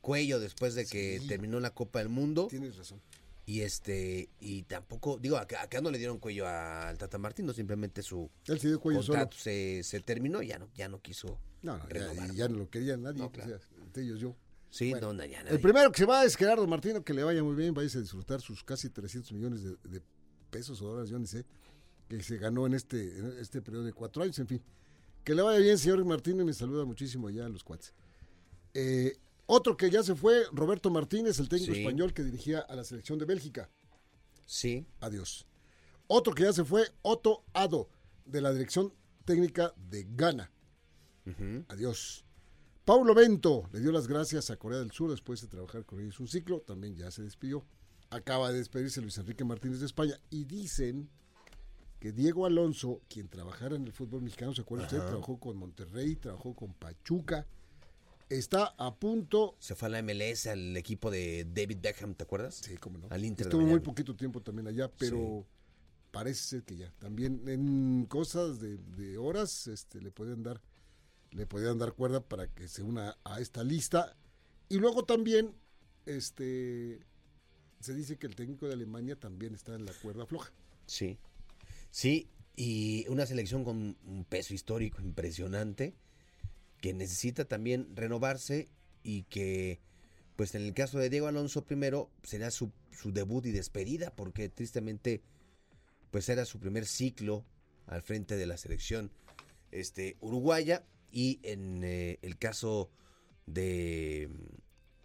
cuello 0.00 0.40
después 0.40 0.74
de 0.74 0.86
que 0.86 1.20
terminó 1.28 1.60
la 1.60 1.70
Copa 1.70 2.00
del 2.00 2.08
Mundo. 2.08 2.48
Tienes 2.48 2.76
razón. 2.76 3.00
Y 3.46 3.60
este, 3.60 4.30
y 4.40 4.62
tampoco, 4.62 5.18
digo, 5.18 5.36
acá, 5.36 5.80
no 5.82 5.90
le 5.90 5.98
dieron 5.98 6.18
cuello 6.18 6.48
al 6.48 6.96
Tata 6.96 7.18
Martino, 7.18 7.52
simplemente 7.52 8.02
su 8.02 8.30
contrato 8.80 9.36
se, 9.36 9.82
se, 9.82 10.00
terminó 10.00 10.42
y 10.42 10.48
ya 10.48 10.58
no, 10.58 10.70
ya 10.74 10.88
no 10.88 11.02
quiso 11.02 11.38
no, 11.60 11.76
no 11.76 12.34
ya, 12.34 12.48
no 12.48 12.56
lo 12.56 12.70
quería 12.70 12.96
nadie, 12.96 13.22
ellos 13.96 14.18
yo. 14.18 14.34
Sí, 14.74 14.90
Bueno, 14.90 15.12
no, 15.12 15.24
ya 15.24 15.40
El 15.42 15.60
primero 15.60 15.92
que 15.92 15.98
se 15.98 16.04
va 16.04 16.24
es 16.24 16.34
Gerardo 16.34 16.66
Martino, 16.66 17.04
que 17.04 17.14
le 17.14 17.22
vaya 17.22 17.44
muy 17.44 17.54
bien, 17.54 17.72
vaya 17.74 17.88
a 17.96 18.00
disfrutar 18.02 18.40
sus 18.40 18.64
casi 18.64 18.90
300 18.90 19.30
millones 19.30 19.62
de, 19.62 19.76
de 19.88 20.02
pesos 20.50 20.82
o 20.82 20.88
dólares, 20.88 21.10
yo 21.10 21.18
ni 21.20 21.28
sé, 21.28 21.44
que 22.08 22.20
se 22.24 22.38
ganó 22.38 22.66
en 22.66 22.74
este, 22.74 23.16
en 23.20 23.38
este 23.38 23.62
periodo 23.62 23.84
de 23.84 23.92
cuatro 23.92 24.24
años, 24.24 24.36
en 24.40 24.48
fin. 24.48 24.60
Que 25.22 25.32
le 25.32 25.42
vaya 25.42 25.60
bien, 25.60 25.78
señor 25.78 26.04
Martino, 26.04 26.42
y 26.42 26.44
me 26.44 26.52
saluda 26.52 26.84
muchísimo 26.84 27.30
ya 27.30 27.46
a 27.46 27.48
los 27.48 27.62
cuates. 27.62 27.94
Eh, 28.74 29.16
otro 29.46 29.76
que 29.76 29.90
ya 29.90 30.02
se 30.02 30.16
fue, 30.16 30.42
Roberto 30.50 30.90
Martínez, 30.90 31.38
el 31.38 31.48
técnico 31.48 31.72
Sí. 31.72 31.80
español 31.82 32.12
que 32.12 32.24
dirigía 32.24 32.58
a 32.58 32.74
la 32.74 32.82
selección 32.82 33.16
de 33.20 33.26
Bélgica. 33.26 33.70
Sí, 34.44 34.84
Adiós. 34.98 35.46
Otro 36.08 36.34
que 36.34 36.42
ya 36.42 36.52
se 36.52 36.64
fue, 36.64 36.88
Otto 37.02 37.44
Ado, 37.52 37.88
de 38.24 38.40
la 38.40 38.52
dirección 38.52 38.92
técnica 39.24 39.72
de 39.76 40.04
Ghana. 40.16 40.50
Adiós. 41.68 42.24
Paulo 42.84 43.14
Bento 43.14 43.66
le 43.72 43.80
dio 43.80 43.92
las 43.92 44.06
gracias 44.06 44.50
a 44.50 44.58
Corea 44.58 44.78
del 44.78 44.90
Sur 44.90 45.10
después 45.10 45.40
de 45.40 45.48
trabajar 45.48 45.86
con 45.86 46.00
ellos 46.00 46.20
un 46.20 46.28
ciclo, 46.28 46.60
también 46.60 46.94
ya 46.94 47.10
se 47.10 47.22
despidió. 47.22 47.64
Acaba 48.10 48.52
de 48.52 48.58
despedirse 48.58 49.00
Luis 49.00 49.16
Enrique 49.16 49.42
Martínez 49.42 49.80
de 49.80 49.86
España. 49.86 50.20
Y 50.28 50.44
dicen 50.44 51.08
que 51.98 52.12
Diego 52.12 52.44
Alonso, 52.44 53.00
quien 53.08 53.28
trabajara 53.28 53.76
en 53.76 53.84
el 53.84 53.92
fútbol 53.92 54.20
mexicano, 54.20 54.54
¿se 54.54 54.60
acuerda 54.60 54.84
usted? 54.84 54.98
Trabajó 54.98 55.40
con 55.40 55.56
Monterrey, 55.56 56.16
trabajó 56.16 56.54
con 56.54 56.74
Pachuca, 56.74 57.46
está 58.28 58.74
a 58.76 58.94
punto, 58.94 59.56
se 59.58 59.74
fue 59.74 59.88
a 59.88 59.90
la 59.92 60.02
MLS 60.02 60.46
al 60.46 60.76
equipo 60.76 61.10
de 61.10 61.46
David 61.50 61.78
Beckham, 61.80 62.14
¿te 62.14 62.24
acuerdas? 62.24 62.56
sí, 62.56 62.76
cómo 62.76 62.98
no, 62.98 63.06
Al 63.08 63.24
Inter 63.24 63.46
estuvo 63.46 63.62
muy 63.62 63.80
poquito 63.80 64.14
tiempo 64.14 64.42
también 64.42 64.68
allá, 64.68 64.90
pero 64.98 65.46
parece 66.10 66.42
ser 66.42 66.64
que 66.64 66.76
ya, 66.76 66.92
también 66.98 67.48
en 67.48 68.04
cosas 68.10 68.60
de, 68.60 68.76
de 68.76 69.16
horas 69.16 69.68
este, 69.68 70.02
le 70.02 70.10
podían 70.10 70.42
dar 70.42 70.60
le 71.34 71.46
podían 71.46 71.78
dar 71.78 71.92
cuerda 71.92 72.20
para 72.20 72.46
que 72.46 72.68
se 72.68 72.82
una 72.82 73.18
a 73.24 73.40
esta 73.40 73.64
lista. 73.64 74.16
Y 74.68 74.78
luego 74.78 75.04
también, 75.04 75.54
este, 76.06 77.00
se 77.80 77.94
dice 77.94 78.16
que 78.16 78.26
el 78.26 78.36
técnico 78.36 78.66
de 78.66 78.74
Alemania 78.74 79.16
también 79.16 79.54
está 79.54 79.74
en 79.74 79.84
la 79.84 79.92
cuerda 79.92 80.26
floja. 80.26 80.52
Sí. 80.86 81.18
Sí, 81.90 82.28
y 82.56 83.06
una 83.08 83.26
selección 83.26 83.64
con 83.64 83.96
un 84.04 84.24
peso 84.28 84.54
histórico 84.54 85.02
impresionante 85.02 85.94
que 86.80 86.94
necesita 86.94 87.44
también 87.46 87.94
renovarse 87.96 88.68
y 89.02 89.24
que, 89.24 89.80
pues 90.36 90.54
en 90.54 90.62
el 90.62 90.74
caso 90.74 90.98
de 90.98 91.10
Diego 91.10 91.26
Alonso 91.26 91.64
primero, 91.64 92.10
será 92.22 92.50
su, 92.50 92.72
su 92.90 93.12
debut 93.12 93.46
y 93.46 93.52
despedida 93.52 94.14
porque 94.14 94.48
tristemente, 94.48 95.22
pues 96.10 96.28
era 96.28 96.44
su 96.44 96.60
primer 96.60 96.86
ciclo 96.86 97.44
al 97.86 98.02
frente 98.02 98.36
de 98.36 98.46
la 98.46 98.56
selección 98.56 99.10
este, 99.70 100.16
uruguaya 100.20 100.84
y 101.14 101.38
en 101.44 101.82
eh, 101.84 102.18
el 102.22 102.36
caso 102.36 102.90
de 103.46 104.28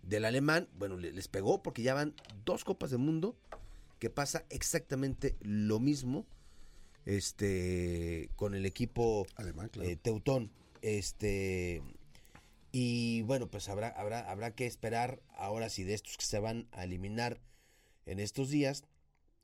del 0.01 0.25
alemán, 0.25 0.67
bueno, 0.77 0.97
le- 0.97 1.11
les 1.13 1.27
pegó 1.27 1.61
porque 1.61 1.83
ya 1.83 1.93
van 1.93 2.15
dos 2.45 2.63
copas 2.65 2.89
del 2.89 2.99
mundo 2.99 3.37
que 3.99 4.09
pasa 4.09 4.43
exactamente 4.49 5.35
lo 5.41 5.79
mismo 5.79 6.25
este 7.05 8.29
con 8.35 8.55
el 8.55 8.65
equipo 8.65 9.25
Alemán, 9.35 9.69
claro. 9.69 9.89
eh, 9.89 9.95
Teutón. 9.95 10.51
Este 10.81 11.81
y 12.71 13.21
bueno, 13.23 13.47
pues 13.49 13.67
habrá 13.69 13.89
habrá 13.89 14.29
habrá 14.31 14.55
que 14.55 14.65
esperar 14.65 15.21
ahora 15.35 15.69
si 15.69 15.83
de 15.83 15.93
estos 15.93 16.17
que 16.17 16.25
se 16.25 16.39
van 16.39 16.67
a 16.71 16.83
eliminar 16.85 17.39
en 18.05 18.19
estos 18.19 18.49
días 18.49 18.83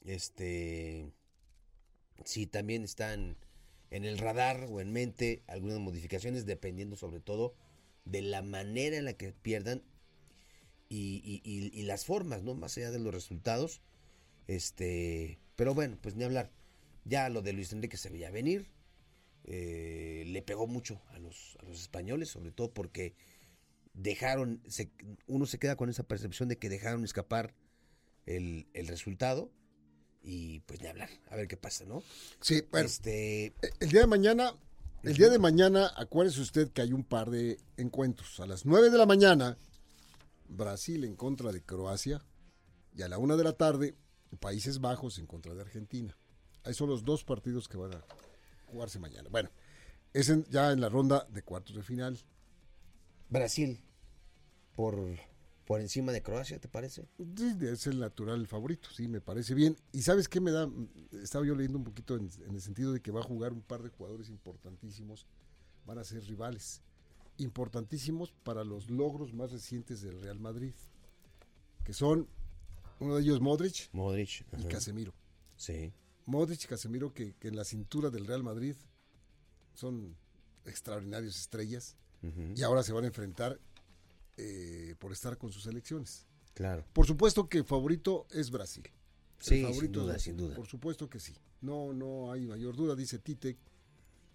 este 0.06 1.12
si 2.24 2.48
también 2.48 2.84
están 2.84 3.36
en 3.96 4.06
el 4.06 4.18
radar 4.18 4.68
o 4.70 4.82
en 4.82 4.92
mente 4.92 5.44
algunas 5.48 5.80
modificaciones 5.80 6.46
dependiendo 6.46 6.96
sobre 6.96 7.20
todo 7.20 7.56
de 8.06 8.22
la 8.22 8.42
manera 8.42 8.98
en 8.98 9.06
la 9.06 9.14
que 9.14 9.32
pierdan 9.34 9.84
y, 10.90 11.42
y- 11.44 11.84
las 11.84 12.06
formas, 12.06 12.44
¿no? 12.44 12.54
Más 12.56 12.78
allá 12.78 12.92
de 12.92 13.00
los 13.00 13.14
resultados. 13.14 13.82
Este, 14.48 15.40
pero 15.56 15.74
bueno, 15.74 15.98
pues 16.02 16.16
ni 16.16 16.24
hablar. 16.24 16.52
Ya 17.06 17.30
lo 17.30 17.42
de 17.42 17.54
Luis 17.54 17.74
Enrique 17.74 17.98
se 17.98 18.10
veía 18.10 18.32
venir. 18.32 18.68
eh, 19.46 20.24
le 20.28 20.42
pegó 20.42 20.68
mucho 20.68 21.02
a 21.10 21.20
los, 21.20 21.58
a 21.62 21.66
los 21.66 21.80
españoles, 21.82 22.30
sobre 22.30 22.52
todo 22.52 22.74
porque 22.74 23.16
dejaron, 23.94 24.62
se- 24.68 24.92
uno 25.28 25.46
se 25.46 25.60
queda 25.60 25.76
con 25.78 25.90
esa 25.90 26.04
percepción 26.04 26.50
de 26.50 26.58
que 26.58 26.70
dejaron 26.70 27.04
escapar 27.04 27.54
el, 28.26 28.68
el 28.74 28.88
resultado 28.88 29.52
y 30.28 30.60
pues 30.62 30.82
ni 30.82 30.88
hablar, 30.88 31.10
a 31.30 31.36
ver 31.36 31.48
qué 31.48 31.56
pasa, 31.56 31.86
¿no? 31.86 32.02
Sí, 32.42 32.64
bueno, 32.72 32.88
Este, 32.88 33.54
el 33.80 33.90
día 33.90 34.02
de 34.02 34.08
mañana, 34.08 34.56
el 35.04 35.16
día 35.16 35.30
de 35.30 35.38
mañana, 35.38 35.92
acuérdese 35.96 36.42
usted 36.42 36.72
que 36.72 36.82
hay 36.82 36.94
un 36.94 37.04
par 37.04 37.30
de 37.30 37.60
encuentros. 37.78 38.40
A 38.40 38.48
las 38.48 38.66
9 38.66 38.90
de 38.90 38.98
la 38.98 39.06
mañana, 39.06 39.56
Brasil 40.50 41.04
en 41.04 41.16
contra 41.16 41.52
de 41.52 41.62
Croacia. 41.62 42.24
Y 42.98 43.04
a 43.04 43.08
la 43.10 43.18
una 43.20 43.36
de 43.36 43.44
la 43.44 43.54
tarde, 43.54 43.94
Países 44.40 44.80
Bajos 44.80 45.20
en 45.20 45.28
contra 45.28 45.54
de 45.54 45.62
Argentina. 45.62 46.18
Ahí 46.64 46.74
son 46.74 46.90
los 46.90 47.04
dos 47.06 47.24
partidos 47.24 47.68
que 47.68 47.78
van 47.78 47.94
a 47.94 48.04
jugarse 48.72 48.98
mañana. 49.00 49.30
Bueno, 49.30 49.50
es 50.14 50.30
en- 50.30 50.46
ya 50.46 50.72
en 50.72 50.82
la 50.82 50.90
ronda 50.90 51.28
de 51.30 51.44
cuartos 51.44 51.76
de 51.76 51.84
final. 51.84 52.18
Brasil, 53.30 53.80
por, 54.76 54.98
por 55.66 55.82
encima 55.82 56.12
de 56.12 56.22
Croacia, 56.22 56.60
¿te 56.60 56.68
parece? 56.68 57.08
Sí, 57.36 57.58
Es 57.62 57.88
el 57.88 58.00
natural 58.00 58.46
favorito, 58.48 58.90
sí, 58.92 59.08
me 59.08 59.20
parece 59.22 59.54
bien. 59.54 59.76
Y 59.92 60.02
sabes 60.04 60.28
qué 60.30 60.40
me 60.40 60.52
da, 60.52 60.70
estaba 61.24 61.46
yo 61.46 61.56
leyendo 61.56 61.78
un 61.78 61.84
poquito 61.84 62.16
en, 62.16 62.30
en 62.48 62.56
el 62.56 62.62
sentido 62.62 62.94
de 62.94 63.02
que 63.02 63.12
va 63.12 63.22
a 63.22 63.24
jugar 63.24 63.52
un 63.54 63.62
par 63.62 63.82
de 63.82 63.90
jugadores 63.90 64.30
importantísimos, 64.30 65.26
van 65.86 65.98
a 65.98 66.04
ser 66.04 66.24
rivales, 66.26 66.82
importantísimos 67.38 68.32
para 68.44 68.64
los 68.64 68.90
logros 68.90 69.34
más 69.34 69.52
recientes 69.52 70.02
del 70.02 70.22
Real 70.22 70.40
Madrid, 70.40 70.74
que 71.84 71.94
son 71.94 72.28
uno 73.00 73.16
de 73.16 73.22
ellos 73.24 73.42
Modric 73.42 73.90
Modric. 73.92 74.46
y 74.54 74.56
ajá. 74.62 74.68
Casemiro. 74.70 75.14
Sí. 75.58 75.92
Modric 76.26 76.64
y 76.64 76.68
Casemiro 76.68 77.14
que, 77.14 77.34
que 77.36 77.48
en 77.50 77.56
la 77.56 77.64
cintura 77.66 78.10
del 78.10 78.26
Real 78.26 78.44
Madrid 78.44 78.76
son 79.74 80.16
extraordinarios 80.66 81.36
estrellas 81.40 81.96
y 82.56 82.64
ahora 82.64 82.82
se 82.82 82.92
van 82.92 83.04
a 83.04 83.08
enfrentar 83.08 83.60
eh, 84.38 84.96
por 85.00 85.12
estar 85.12 85.38
con 85.38 85.52
sus 85.52 85.64
selecciones. 85.64 86.26
Claro. 86.54 86.86
Por 86.94 87.06
supuesto 87.06 87.48
que 87.50 87.64
favorito 87.64 88.28
es 88.32 88.50
Brasil. 88.52 88.84
El 88.86 89.46
Sí, 89.46 89.62
favorito 89.62 89.74
sin 89.82 89.86
es 89.86 89.92
duda, 89.92 90.06
Brasil. 90.14 90.24
sin 90.34 90.38
duda. 90.38 90.56
Por 90.56 90.68
supuesto 90.68 91.10
que 91.10 91.20
sí. 91.20 91.34
No, 91.62 91.94
no 91.94 92.32
hay 92.32 92.42
mayor 92.46 92.76
duda. 92.76 92.96
Dice 92.96 93.20
Tite 93.20 93.58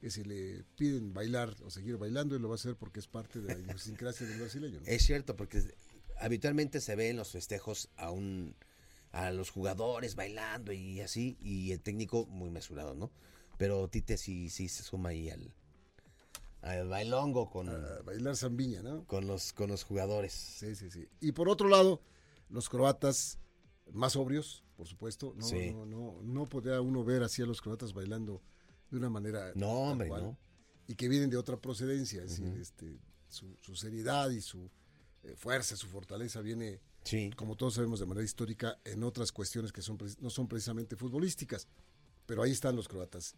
que 0.00 0.10
si 0.10 0.24
le 0.24 0.64
piden 0.76 1.12
bailar 1.12 1.54
o 1.64 1.70
seguir 1.70 1.96
bailando, 1.96 2.34
él 2.36 2.42
lo 2.42 2.48
va 2.48 2.54
a 2.54 2.56
hacer 2.56 2.76
porque 2.76 3.00
es 3.00 3.06
parte 3.06 3.40
de 3.40 3.54
la 3.54 3.60
idiosincrasia 3.74 4.26
del 4.26 4.38
brasileño. 4.40 4.80
¿no? 4.80 4.86
Es 4.86 5.02
cierto, 5.04 5.36
porque 5.36 5.62
habitualmente 6.18 6.80
se 6.80 6.94
ve 6.96 7.10
en 7.10 7.16
los 7.16 7.30
festejos 7.32 7.88
a 7.96 8.10
un 8.10 8.54
a 9.12 9.32
los 9.32 9.50
jugadores 9.50 10.14
bailando 10.14 10.72
y 10.72 11.00
así, 11.00 11.36
y 11.40 11.72
el 11.72 11.80
técnico 11.80 12.26
muy 12.26 12.48
mesurado, 12.48 12.94
¿no? 12.94 13.10
Pero 13.58 13.88
Tite 13.88 14.16
sí, 14.16 14.50
sí 14.50 14.68
se 14.68 14.84
suma 14.84 15.08
ahí 15.08 15.30
al, 15.30 15.52
al 16.62 16.88
bailongo 16.88 17.48
con, 17.50 17.68
A 17.68 18.02
bailar 18.02 18.36
zambiña, 18.36 18.82
¿no? 18.82 19.04
con 19.06 19.26
los 19.26 19.52
con 19.52 19.70
los 19.70 19.82
jugadores. 19.84 20.32
Sí, 20.32 20.74
sí, 20.74 20.90
sí. 20.90 21.08
Y 21.20 21.32
por 21.32 21.48
otro 21.48 21.68
lado, 21.68 22.02
los 22.48 22.68
croatas 22.68 23.38
más 23.92 24.12
sobrios, 24.12 24.62
por 24.76 24.86
supuesto. 24.86 25.32
No, 25.36 25.44
Sí. 25.46 25.72
no, 25.72 25.86
no, 25.86 26.20
no 26.22 26.46
podría 26.46 26.80
uno 26.80 27.02
ver 27.04 27.22
así 27.22 27.42
a 27.42 27.46
los 27.46 27.60
croatas 27.60 27.92
bailando 27.92 28.42
de 28.90 28.96
una 28.98 29.08
manera. 29.10 29.52
No, 29.54 29.70
hombre, 29.70 30.08
cual. 30.08 30.22
no. 30.22 30.38
Y 30.86 30.94
que 30.96 31.08
vienen 31.08 31.30
de 31.30 31.36
otra 31.36 31.56
procedencia. 31.56 32.22
Es 32.22 32.30
decir, 32.38 32.58
este, 32.60 32.98
su, 33.28 33.56
su 33.60 33.76
seriedad 33.76 34.28
y 34.30 34.40
su 34.40 34.70
eh, 35.22 35.34
fuerza, 35.36 35.76
su 35.76 35.86
fortaleza 35.88 36.40
viene 36.40 36.80
Sí. 37.04 37.30
como 37.36 37.56
todos 37.56 37.74
sabemos 37.74 37.98
de 38.00 38.06
manera 38.06 38.24
histórica, 38.24 38.78
en 38.84 39.02
otras 39.04 39.32
cuestiones 39.32 39.72
que 39.72 39.80
son, 39.82 39.96
no 40.20 40.28
son 40.30 40.48
precisamente 40.48 40.96
futbolísticas. 40.96 41.66
Pero 42.26 42.42
ahí 42.42 42.50
están 42.52 42.76
los 42.76 42.86
croatas, 42.88 43.34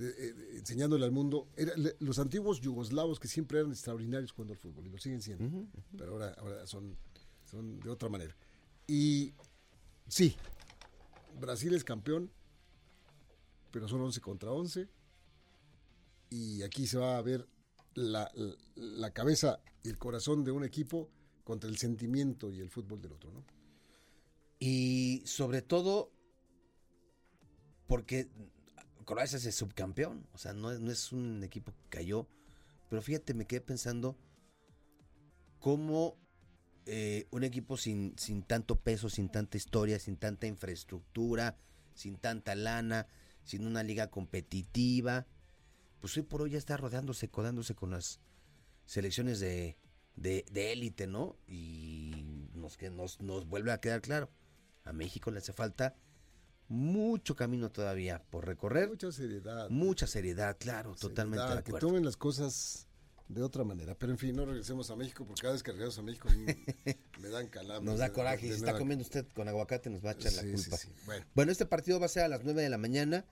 eh, 0.00 0.34
enseñándole 0.58 1.04
al 1.04 1.12
mundo. 1.12 1.48
Era- 1.56 1.76
le- 1.76 1.96
los 2.00 2.18
antiguos 2.18 2.60
yugoslavos 2.60 3.18
que 3.20 3.28
siempre 3.28 3.58
eran 3.58 3.72
extraordinarios 3.72 4.32
jugando 4.32 4.52
al 4.54 4.58
fútbol, 4.58 4.86
y 4.86 4.90
lo 4.90 4.98
siguen 4.98 5.20
siendo. 5.22 5.66
Pero 5.96 6.12
ahora, 6.12 6.34
ahora 6.38 6.66
son, 6.66 6.96
son 7.44 7.80
de 7.80 7.90
otra 7.90 8.08
manera. 8.08 8.36
Y 8.86 9.34
sí, 10.08 10.34
Brasil 11.40 11.74
es 11.74 11.84
campeón, 11.84 12.30
pero 13.70 13.88
son 13.88 14.00
11 14.00 14.20
contra 14.20 14.50
11. 14.52 14.88
Y 16.30 16.62
aquí 16.62 16.86
se 16.86 16.98
va 16.98 17.16
a 17.18 17.22
ver 17.22 17.48
la, 17.94 18.30
la- 18.34 18.54
la 18.76 19.12
cabeza 19.12 19.60
y 19.82 19.88
el 19.88 19.98
corazón 19.98 20.44
de 20.44 20.50
un 20.52 20.64
equipo 20.64 21.08
contra 21.44 21.68
el 21.70 21.78
sentimiento 21.78 22.52
y 22.52 22.60
el 22.60 22.68
fútbol 22.70 23.00
del 23.00 23.12
otro, 23.12 23.30
¿no? 23.32 23.44
Y 24.60 25.22
sobre 25.24 25.62
todo 25.62 26.10
porque 27.86 28.28
Croacia 29.08 29.38
es 29.38 29.54
subcampeón, 29.54 30.28
o 30.34 30.36
sea, 30.36 30.52
no, 30.52 30.70
no 30.78 30.92
es 30.92 31.12
un 31.12 31.42
equipo 31.42 31.72
que 31.72 31.88
cayó, 31.88 32.28
pero 32.90 33.00
fíjate, 33.00 33.32
me 33.32 33.46
quedé 33.46 33.62
pensando 33.62 34.18
cómo 35.60 36.18
eh, 36.84 37.26
un 37.30 37.42
equipo 37.42 37.78
sin, 37.78 38.18
sin 38.18 38.42
tanto 38.42 38.76
peso, 38.76 39.08
sin 39.08 39.30
tanta 39.30 39.56
historia, 39.56 39.98
sin 39.98 40.18
tanta 40.18 40.46
infraestructura, 40.46 41.56
sin 41.94 42.18
tanta 42.18 42.54
lana, 42.54 43.06
sin 43.44 43.66
una 43.66 43.82
liga 43.82 44.10
competitiva, 44.10 45.26
pues 46.00 46.14
hoy 46.18 46.24
por 46.24 46.42
hoy 46.42 46.50
ya 46.50 46.58
está 46.58 46.76
rodeándose, 46.76 47.30
codándose 47.30 47.74
con 47.74 47.92
las 47.92 48.20
selecciones 48.84 49.40
de, 49.40 49.78
de 50.16 50.72
élite, 50.72 51.06
¿no? 51.06 51.38
Y 51.46 52.50
nos, 52.52 52.76
que 52.76 52.90
nos, 52.90 53.22
nos 53.22 53.46
vuelve 53.46 53.72
a 53.72 53.80
quedar 53.80 54.02
claro, 54.02 54.30
a 54.84 54.92
México 54.92 55.30
le 55.30 55.38
hace 55.38 55.54
falta 55.54 55.96
mucho 56.68 57.34
camino 57.34 57.70
todavía 57.70 58.22
por 58.30 58.46
recorrer. 58.46 58.88
Mucha 58.88 59.10
seriedad. 59.10 59.68
Mucha 59.70 60.06
seriedad, 60.06 60.56
claro, 60.58 60.94
totalmente 60.94 61.56
de 61.56 61.62
Que 61.62 61.72
tomen 61.72 62.04
las 62.04 62.16
cosas 62.16 62.86
de 63.28 63.42
otra 63.42 63.64
manera. 63.64 63.94
Pero 63.94 64.12
en 64.12 64.18
fin, 64.18 64.36
no 64.36 64.44
regresemos 64.44 64.90
a 64.90 64.96
México 64.96 65.24
porque 65.24 65.42
cada 65.42 65.54
vez 65.54 65.62
que 65.62 65.72
regresamos 65.72 65.98
a 65.98 66.02
México 66.02 66.28
me 67.20 67.28
dan 67.28 67.48
calambres. 67.48 67.84
Nos 67.84 67.98
da 67.98 68.12
coraje. 68.12 68.46
Si 68.48 68.52
está 68.52 68.76
comiendo 68.76 69.02
usted 69.02 69.26
con 69.34 69.48
aguacate 69.48 69.90
nos 69.90 70.04
va 70.04 70.10
a 70.10 70.12
echar 70.12 70.32
la 70.32 70.42
culpa. 70.42 70.76
bueno. 71.06 71.26
bueno, 71.34 71.52
este 71.52 71.66
partido 71.66 72.00
va 72.00 72.06
a 72.06 72.10
ser 72.10 72.24
a 72.24 72.28
las 72.28 72.44
9 72.44 72.62
de 72.62 72.68
la 72.68 72.78
mañana 72.78 73.24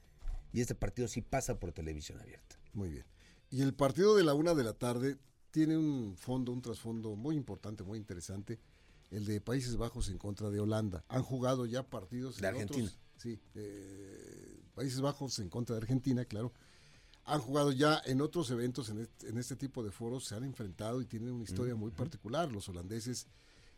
y 0.52 0.60
este 0.60 0.74
partido 0.74 1.08
sí 1.08 1.22
pasa 1.22 1.58
por 1.58 1.72
televisión 1.72 2.20
abierta. 2.20 2.56
Muy 2.72 2.90
bien. 2.90 3.04
Y 3.50 3.62
el 3.62 3.74
partido 3.74 4.16
de 4.16 4.24
la 4.24 4.34
una 4.34 4.54
de 4.54 4.64
la 4.64 4.72
tarde 4.72 5.18
tiene 5.50 5.76
un 5.76 6.16
fondo, 6.16 6.52
un 6.52 6.62
trasfondo 6.62 7.16
muy 7.16 7.36
importante, 7.36 7.82
muy 7.82 7.98
interesante. 7.98 8.58
El 9.10 9.24
de 9.24 9.40
Países 9.40 9.76
Bajos 9.76 10.08
en 10.08 10.18
contra 10.18 10.50
de 10.50 10.58
Holanda. 10.58 11.04
Han 11.08 11.22
jugado 11.22 11.64
ya 11.64 11.88
partidos 11.88 12.38
de 12.38 12.48
Argentina. 12.48 12.90
Sí, 13.16 13.38
Países 14.74 15.00
Bajos 15.00 15.38
en 15.38 15.48
contra 15.48 15.76
de 15.76 15.82
Argentina, 15.82 16.24
claro 16.24 16.52
han 17.26 17.40
jugado 17.40 17.72
ya 17.72 18.00
en 18.04 18.20
otros 18.20 18.50
eventos, 18.50 18.88
en 18.88 19.38
este, 19.38 19.56
tipo 19.56 19.82
de 19.82 19.90
foros, 19.90 20.24
se 20.26 20.36
han 20.36 20.44
enfrentado 20.44 21.00
y 21.00 21.06
tienen 21.06 21.32
una 21.32 21.42
historia 21.42 21.74
muy 21.74 21.90
particular, 21.90 22.50
los 22.52 22.68
holandeses 22.68 23.26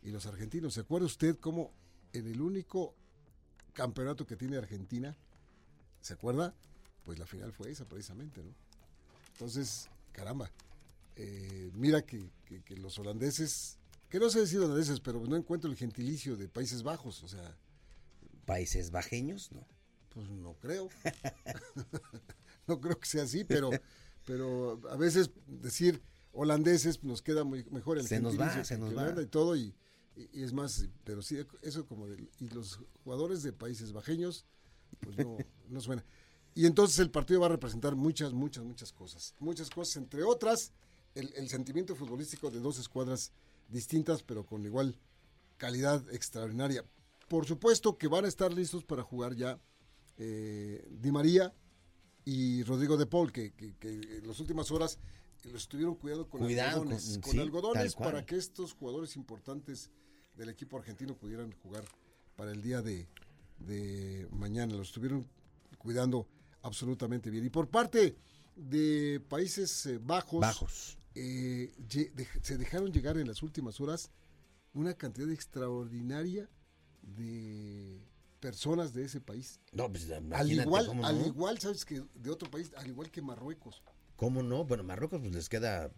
y 0.03 0.11
los 0.11 0.27
argentinos. 0.27 0.75
¿Se 0.75 0.81
acuerda 0.81 1.07
usted 1.07 1.35
cómo 1.39 1.71
en 2.13 2.27
el 2.27 2.41
único 2.41 2.93
campeonato 3.73 4.27
que 4.27 4.35
tiene 4.35 4.57
Argentina, 4.57 5.17
¿se 5.99 6.13
acuerda? 6.13 6.53
Pues 7.05 7.17
la 7.17 7.25
final 7.25 7.51
fue 7.51 7.71
esa 7.71 7.85
precisamente, 7.85 8.43
¿no? 8.43 8.53
Entonces, 9.33 9.89
caramba, 10.11 10.51
eh, 11.15 11.71
mira 11.73 12.03
que, 12.03 12.29
los 12.77 12.99
holandeses, 12.99 13.79
que 14.09 14.19
no 14.19 14.29
sé 14.29 14.41
decir 14.41 14.59
holandeses, 14.59 14.99
pero 14.99 15.25
no 15.25 15.35
encuentro 15.35 15.71
el 15.71 15.75
gentilicio 15.75 16.37
de 16.37 16.47
Países 16.47 16.83
Bajos, 16.83 17.23
o 17.23 17.27
sea... 17.27 17.57
¿Países 18.49 18.89
bajeños? 18.89 19.51
No. 19.51 19.63
Pues 20.09 20.27
no 20.27 20.55
creo. 20.55 20.89
no 22.67 22.81
creo 22.81 22.99
que 22.99 23.07
sea 23.07 23.21
así, 23.21 23.43
pero, 23.43 23.69
pero 24.25 24.81
a 24.89 24.95
veces 24.95 25.29
decir 25.45 26.01
holandeses 26.31 27.03
nos 27.03 27.21
queda 27.21 27.43
muy 27.43 27.63
mejor 27.65 27.99
el 27.99 28.07
se 28.07 28.19
nos 28.19 28.39
va, 28.39 28.63
se 28.63 28.79
nos 28.79 28.97
va. 28.97 29.21
y 29.21 29.27
todo 29.27 29.55
y, 29.55 29.75
es 30.33 30.51
más, 30.51 30.87
pero 31.03 31.21
sí 31.21 31.37
eso 31.61 31.85
como 31.85 32.07
de, 32.07 32.27
y 32.39 32.49
los 32.49 32.79
jugadores 33.03 33.43
de 33.43 33.53
países 33.53 33.93
bajeños 33.93 34.47
pues 35.01 35.15
no, 35.19 35.37
no 35.69 35.79
suena. 35.79 36.03
Y 36.55 36.65
entonces 36.65 36.97
el 36.97 37.11
partido 37.11 37.41
va 37.41 37.45
a 37.45 37.49
representar 37.49 37.95
muchas, 37.95 38.33
muchas, 38.33 38.63
muchas 38.63 38.91
cosas. 38.91 39.35
Muchas 39.37 39.69
cosas, 39.69 39.97
entre 39.97 40.23
otras, 40.23 40.73
el, 41.13 41.31
el 41.35 41.49
sentimiento 41.49 41.95
futbolístico 41.95 42.49
de 42.49 42.59
dos 42.59 42.79
escuadras 42.79 43.31
distintas, 43.67 44.23
pero 44.23 44.43
con 44.43 44.65
igual 44.65 44.97
calidad 45.57 46.03
extraordinaria. 46.11 46.83
Por 47.29 47.45
supuesto 47.45 47.97
que 47.97 48.07
van 48.07 48.25
a 48.25 48.27
estar 48.27 48.51
listos 48.51 48.83
para 48.83 49.03
jugar 49.03 49.35
ya 49.35 49.57
eh, 50.17 50.85
Di 50.91 51.11
María, 51.11 51.53
y 52.29 52.63
Rodrigo 52.63 52.95
de 52.95 53.07
Paul, 53.07 53.31
que, 53.31 53.53
en 53.81 54.27
las 54.27 54.39
últimas 54.39 54.69
horas 54.71 54.99
los 55.45 55.63
estuvieron 55.63 55.95
cuidando 55.95 56.29
con 56.29 56.43
algodones, 56.43 57.19
con, 57.21 57.39
algodones 57.39 57.95
para 57.95 58.25
que 58.25 58.35
estos 58.35 58.73
jugadores 58.73 59.15
importantes 59.15 59.89
del 60.35 60.49
equipo 60.49 60.77
argentino 60.77 61.15
pudieran 61.15 61.51
jugar 61.63 61.83
para 62.35 62.51
el 62.51 62.61
día 62.61 62.81
de, 62.81 63.07
mañana. 64.31 64.75
Los 64.75 64.89
estuvieron 64.89 65.27
cuidando 65.79 66.27
absolutamente 66.61 67.31
bien. 67.31 67.45
Y 67.45 67.49
por 67.49 67.67
parte 67.67 68.15
de 68.55 69.21
Países 69.27 69.85
eh, 69.87 69.97
Bajos, 69.97 70.41
Bajos. 70.41 70.97
Eh, 71.15 71.73
se 72.43 72.57
dejaron 72.57 72.91
llegar 72.91 73.17
en 73.17 73.27
las 73.27 73.41
últimas 73.41 73.81
horas 73.81 74.11
una 74.73 74.93
cantidad 74.93 75.31
extraordinaria 75.31 76.47
de 77.15 78.01
personas 78.39 78.93
de 78.93 79.03
ese 79.05 79.21
país. 79.21 79.59
No, 79.71 79.89
pues 79.89 80.09
al 80.11 80.51
igual, 80.51 81.03
al 81.03 81.25
igual, 81.25 81.59
sabes 81.59 81.85
que 81.85 82.03
de 82.13 82.29
otro 82.29 82.49
país, 82.49 82.71
al 82.77 82.87
igual 82.87 83.11
que 83.11 83.21
Marruecos. 83.21 83.81
¿Cómo 84.15 84.43
no? 84.43 84.65
Bueno, 84.65 84.83
Marruecos 84.83 85.19
pues 85.21 85.33
les 85.33 85.49
queda 85.49 85.91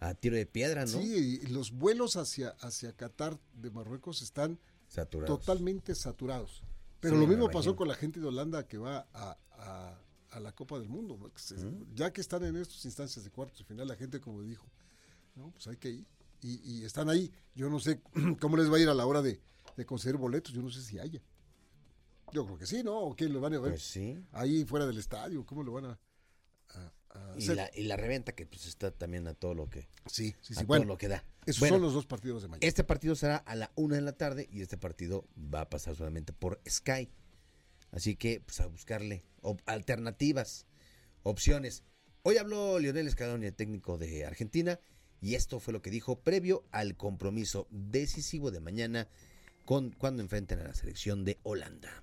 a 0.00 0.14
tiro 0.14 0.36
de 0.36 0.46
piedra, 0.46 0.82
¿no? 0.82 1.00
Sí, 1.00 1.40
y 1.42 1.46
los 1.46 1.72
vuelos 1.72 2.16
hacia 2.16 2.50
hacia 2.60 2.92
Qatar 2.92 3.38
de 3.54 3.70
Marruecos 3.70 4.22
están 4.22 4.58
totalmente 5.26 5.94
saturados. 5.94 6.62
Pero 7.00 7.16
lo 7.16 7.26
mismo 7.26 7.50
pasó 7.50 7.76
con 7.76 7.88
la 7.88 7.94
gente 7.94 8.20
de 8.20 8.26
Holanda 8.26 8.66
que 8.66 8.78
va 8.78 9.06
a, 9.12 9.98
la 10.40 10.52
Copa 10.52 10.78
del 10.78 10.88
Mundo. 10.88 11.18
Ya 11.94 12.12
que 12.12 12.20
están 12.20 12.44
en 12.44 12.56
estas 12.56 12.84
instancias 12.84 13.24
de 13.24 13.30
cuartos 13.30 13.58
de 13.58 13.64
final, 13.64 13.88
la 13.88 13.96
gente 13.96 14.20
como 14.20 14.42
dijo, 14.42 14.66
no, 15.34 15.50
pues 15.52 15.66
hay 15.68 15.76
que 15.76 15.90
ir. 15.90 16.06
Y, 16.40 16.60
y 16.62 16.84
están 16.84 17.08
ahí. 17.08 17.32
Yo 17.54 17.68
no 17.68 17.80
sé 17.80 18.00
cómo 18.40 18.56
les 18.56 18.70
va 18.70 18.76
a 18.76 18.80
ir 18.80 18.88
a 18.88 18.94
la 18.94 19.06
hora 19.06 19.22
de, 19.22 19.40
de 19.78 19.86
conseguir 19.86 20.16
boletos, 20.16 20.52
yo 20.52 20.60
no 20.60 20.70
sé 20.70 20.82
si 20.82 20.98
haya. 20.98 21.22
Yo 22.32 22.44
creo 22.44 22.58
que 22.58 22.66
sí, 22.66 22.82
¿no? 22.82 22.98
¿O 22.98 23.16
quién 23.16 23.32
lo 23.32 23.40
van 23.40 23.54
a 23.54 23.60
ver? 23.60 23.70
Pues 23.72 23.84
sí. 23.84 24.18
Ahí 24.32 24.64
fuera 24.64 24.86
del 24.86 24.98
estadio, 24.98 25.46
¿cómo 25.46 25.62
lo 25.62 25.72
van 25.72 25.86
a, 25.86 25.98
y, 27.38 27.46
la, 27.46 27.70
y 27.74 27.84
la 27.84 27.96
reventa 27.96 28.34
que 28.34 28.44
pues 28.44 28.66
está 28.66 28.90
también 28.90 29.26
a 29.26 29.34
todo 29.34 29.54
lo 29.54 29.70
que 29.70 29.88
sí, 30.06 30.34
sí, 30.40 30.54
sí. 30.54 30.64
bueno, 30.64 30.84
lo 30.84 30.98
que 30.98 31.08
da. 31.08 31.24
Esos 31.46 31.68
son 31.68 31.80
los 31.80 31.94
dos 31.94 32.06
partidos 32.06 32.42
de 32.42 32.48
mañana. 32.48 32.66
Este 32.66 32.84
partido 32.84 33.14
será 33.14 33.36
a 33.36 33.54
la 33.54 33.72
una 33.76 33.96
de 33.96 34.02
la 34.02 34.12
tarde 34.12 34.48
y 34.52 34.60
este 34.60 34.76
partido 34.76 35.26
va 35.36 35.62
a 35.62 35.70
pasar 35.70 35.96
solamente 35.96 36.32
por 36.32 36.60
Sky. 36.68 37.08
Así 37.92 38.16
que 38.16 38.42
pues 38.44 38.60
a 38.60 38.66
buscarle 38.66 39.24
alternativas, 39.64 40.66
opciones. 41.22 41.84
Hoy 42.22 42.36
habló 42.36 42.78
Lionel 42.78 43.10
Scaloni, 43.10 43.46
el 43.46 43.54
técnico 43.54 43.96
de 43.96 44.26
Argentina, 44.26 44.78
y 45.20 45.34
esto 45.34 45.60
fue 45.60 45.72
lo 45.72 45.80
que 45.80 45.90
dijo 45.90 46.20
previo 46.20 46.66
al 46.70 46.96
compromiso 46.96 47.66
decisivo 47.70 48.50
de 48.50 48.60
mañana 48.60 49.08
cuando 49.68 50.22
enfrenten 50.22 50.60
a 50.60 50.64
la 50.64 50.72
selección 50.72 51.26
de 51.26 51.38
Holanda. 51.42 52.02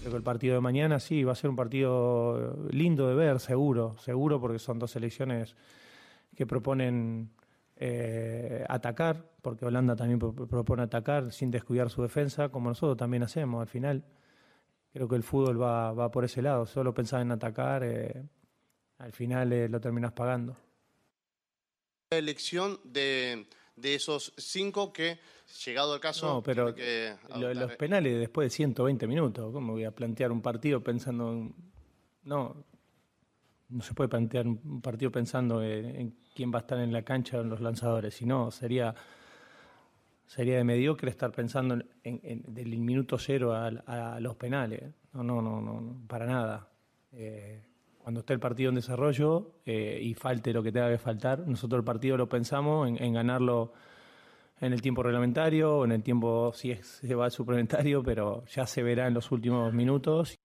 Creo 0.00 0.10
que 0.10 0.16
el 0.16 0.22
partido 0.24 0.54
de 0.56 0.60
mañana 0.60 0.98
sí 0.98 1.22
va 1.22 1.32
a 1.32 1.36
ser 1.36 1.50
un 1.50 1.56
partido 1.56 2.66
lindo 2.70 3.08
de 3.08 3.14
ver, 3.14 3.38
seguro, 3.38 3.96
seguro, 4.00 4.40
porque 4.40 4.58
son 4.58 4.80
dos 4.80 4.90
selecciones 4.90 5.54
que 6.34 6.46
proponen 6.46 7.30
eh, 7.76 8.64
atacar, 8.68 9.30
porque 9.40 9.64
Holanda 9.64 9.94
también 9.94 10.18
propone 10.18 10.82
atacar 10.82 11.30
sin 11.30 11.52
descuidar 11.52 11.90
su 11.90 12.02
defensa, 12.02 12.48
como 12.48 12.70
nosotros 12.70 12.96
también 12.96 13.22
hacemos 13.22 13.60
al 13.60 13.68
final. 13.68 14.04
Creo 14.92 15.06
que 15.06 15.14
el 15.14 15.22
fútbol 15.22 15.62
va, 15.62 16.10
por 16.10 16.24
ese 16.24 16.42
lado, 16.42 16.66
solo 16.66 16.92
pensar 16.92 17.20
en 17.20 17.30
atacar, 17.30 17.84
eh, 17.84 18.24
al 18.98 19.12
final 19.12 19.52
eh, 19.52 19.68
lo 19.68 19.80
terminas 19.80 20.10
pagando 20.10 20.56
elección 22.10 22.80
de, 22.84 23.46
de 23.76 23.94
esos 23.94 24.32
cinco 24.36 24.92
que, 24.92 25.18
llegado 25.64 25.94
el 25.94 26.00
caso... 26.00 26.26
No, 26.26 26.42
pero 26.42 26.74
los 27.36 27.76
penales 27.76 28.18
después 28.18 28.46
de 28.46 28.50
120 28.50 29.06
minutos, 29.06 29.52
¿cómo 29.52 29.72
voy 29.72 29.84
a 29.84 29.90
plantear 29.90 30.32
un 30.32 30.40
partido 30.40 30.82
pensando 30.82 31.32
en... 31.32 31.54
No, 32.24 32.64
no 33.68 33.82
se 33.82 33.94
puede 33.94 34.08
plantear 34.08 34.46
un 34.46 34.80
partido 34.80 35.10
pensando 35.10 35.62
en, 35.62 36.16
quién 36.34 36.52
va 36.52 36.58
a 36.58 36.60
estar 36.60 36.78
en 36.78 36.92
la 36.92 37.02
cancha 37.02 37.38
o 37.38 37.42
en 37.42 37.50
los 37.50 37.60
lanzadores, 37.60 38.14
sino 38.14 38.50
sería 38.50 38.94
sería 40.26 40.58
de 40.58 40.64
mediocre 40.64 41.08
estar 41.08 41.32
pensando 41.32 41.78
en, 42.04 42.42
del 42.46 42.78
minuto 42.78 43.18
cero 43.18 43.54
a, 43.54 44.20
los 44.20 44.36
penales. 44.36 44.82
No, 45.12 45.22
no, 45.22 45.40
no, 45.40 45.60
no, 45.62 46.06
para 46.06 46.26
nada. 46.26 46.68
Eh, 47.12 47.67
cuando 48.08 48.20
esté 48.20 48.32
el 48.32 48.40
partido 48.40 48.70
en 48.70 48.76
desarrollo 48.76 49.60
eh, 49.66 50.00
y 50.02 50.14
falte 50.14 50.54
lo 50.54 50.62
que 50.62 50.72
tenga 50.72 50.88
que 50.88 50.96
faltar, 50.96 51.40
nosotros 51.46 51.80
el 51.80 51.84
partido 51.84 52.16
lo 52.16 52.26
pensamos 52.26 52.88
en, 52.88 53.12
ganarlo 53.12 53.74
en 54.62 54.72
el 54.72 54.80
tiempo 54.80 55.02
reglamentario 55.02 55.76
o 55.76 55.84
en 55.84 55.92
el 55.92 56.02
tiempo, 56.02 56.50
si 56.54 56.74
se 56.74 57.14
va 57.14 57.26
al 57.26 57.32
suplementario, 57.32 58.02
pero 58.02 58.46
ya 58.46 58.66
se 58.66 58.82
verá 58.82 59.08
en 59.08 59.12
los 59.12 59.30
últimos 59.30 59.74
minutos. 59.74 60.38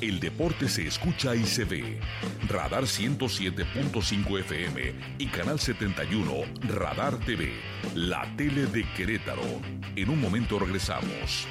El 0.00 0.20
deporte 0.20 0.70
se 0.70 0.86
escucha 0.86 1.36
y 1.36 1.44
se 1.44 1.66
ve. 1.66 2.00
Radar 2.48 2.84
107.5 2.84 4.40
FM 4.40 4.94
y 5.18 5.26
Canal 5.26 5.58
71 5.58 6.32
Radar 6.66 7.18
TV, 7.18 7.52
la 7.94 8.24
tele 8.38 8.64
de 8.64 8.86
Querétaro. 8.96 9.42
En 9.96 10.08
un 10.08 10.18
momento 10.18 10.58
regresamos. 10.58 11.46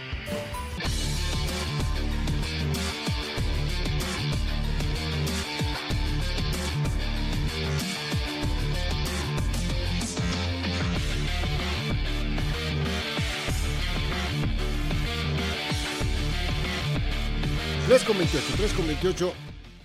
Con 17.88 18.18
28, 18.18 18.54
3 18.58 18.74
con 18.74 18.86
28. 18.86 19.34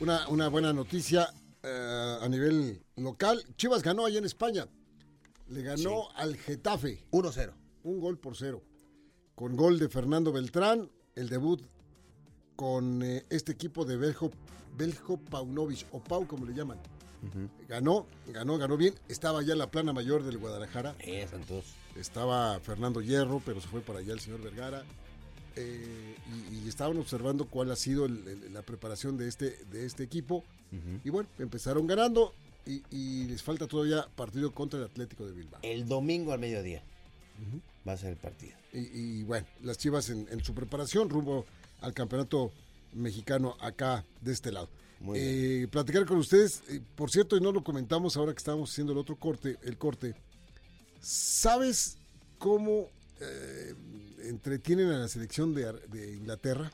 Una, 0.01 0.27
una 0.29 0.49
buena 0.49 0.73
noticia 0.73 1.33
eh, 1.63 2.19
a 2.21 2.29
nivel 2.29 2.83
local. 2.97 3.45
Chivas 3.57 3.83
ganó 3.83 4.05
allá 4.05 4.19
en 4.19 4.25
España. 4.25 4.67
Le 5.47 5.63
ganó 5.63 6.11
al 6.17 6.37
Getafe. 6.37 7.07
1-0. 7.13 7.53
Un 7.85 8.01
gol 8.01 8.19
por 8.19 8.37
cero. 8.37 8.61
Con 9.37 9.57
gol 9.57 9.79
de 9.79 9.89
Fernando 9.89 10.33
Beltrán, 10.33 10.91
el 11.15 11.29
debut 11.29 11.63
con 12.57 13.05
eh, 13.05 13.25
este 13.31 13.53
equipo 13.53 13.85
de 13.85 13.97
Beljo, 13.97 14.33
Beljo 14.77 15.19
Paunovic, 15.19 15.87
o 15.93 16.03
Pau 16.03 16.27
como 16.27 16.45
le 16.45 16.55
llaman. 16.55 16.79
Ganó, 17.69 18.07
ganó, 18.27 18.59
ganó 18.59 18.77
bien. 18.77 18.95
Estaba 19.09 19.43
ya 19.43 19.53
en 19.53 19.59
la 19.61 19.71
plana 19.71 19.93
mayor 19.93 20.25
del 20.25 20.39
Guadalajara. 20.39 20.97
Eh, 20.99 21.29
Santos. 21.31 21.67
Estaba 21.95 22.59
Fernando 22.59 23.01
Hierro, 23.01 23.41
pero 23.47 23.61
se 23.61 23.69
fue 23.69 23.81
para 23.81 24.01
allá 24.01 24.13
el 24.13 24.21
señor 24.21 24.43
Vergara. 24.43 24.83
Eh, 25.57 26.17
y, 26.51 26.65
y 26.65 26.69
estaban 26.69 26.97
observando 26.99 27.47
cuál 27.47 27.71
ha 27.71 27.77
sido 27.77 28.07
el- 28.07 28.27
el- 28.27 28.55
la 28.55 28.63
preparación 28.63 29.17
de 29.17 29.29
este, 29.29 29.59
de 29.71 29.87
este 29.87 30.03
equipo. 30.03 30.45
Y 31.05 31.11
bueno, 31.11 31.29
empezaron 31.39 31.87
ganando 31.87 32.33
y, 32.67 32.83
y 32.91 33.25
les 33.27 33.43
falta 33.43 33.67
todavía 33.67 34.07
partido 34.17 34.53
contra 34.53 34.79
el 34.79 34.87
Atlético 34.87 35.27
de 35.27 35.33
Bilbao. 35.33 35.61
El 35.63 35.87
domingo 35.87 36.33
al 36.33 36.39
mediodía 36.41 36.83
va 37.87 37.93
a 37.93 37.97
ser 37.99 38.11
el 38.13 38.17
partido. 38.17 38.57
Y, 38.73 38.79
y 38.79 39.23
bueno, 39.25 39.47
las 39.63 39.77
Chivas 39.77 40.09
en, 40.09 40.27
en 40.31 40.43
su 40.43 40.55
preparación 40.55 41.11
rumbo 41.11 41.45
al 41.83 41.93
campeonato 41.93 42.53
mexicano 42.95 43.57
acá 43.61 44.05
de 44.23 44.33
este 44.33 44.51
lado. 44.51 44.69
Muy 45.01 45.19
Eh, 45.21 45.69
platicar 45.71 46.07
con 46.07 46.17
ustedes, 46.19 46.63
eh, 46.71 46.81
por 46.95 47.11
cierto, 47.11 47.37
y 47.37 47.41
no 47.41 47.53
lo 47.53 47.63
comentamos 47.63 48.17
ahora 48.17 48.33
que 48.33 48.39
estábamos 48.39 48.71
haciendo 48.71 48.93
el 48.93 48.99
otro 48.99 49.17
corte, 49.17 49.59
el 49.65 49.77
corte. 49.77 50.15
¿Sabes 51.01 51.99
cómo 52.39 52.89
eh, 53.21 53.75
entretienen 54.29 54.89
a 54.91 54.99
la 54.99 55.09
selección 55.09 55.55
de, 55.55 55.73
de 55.89 56.15
Inglaterra 56.17 56.73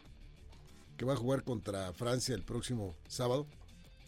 que 0.97 1.05
va 1.05 1.15
a 1.15 1.17
jugar 1.17 1.45
contra 1.45 1.93
Francia 1.93 2.35
el 2.35 2.43
próximo 2.43 2.95
sábado? 3.09 3.47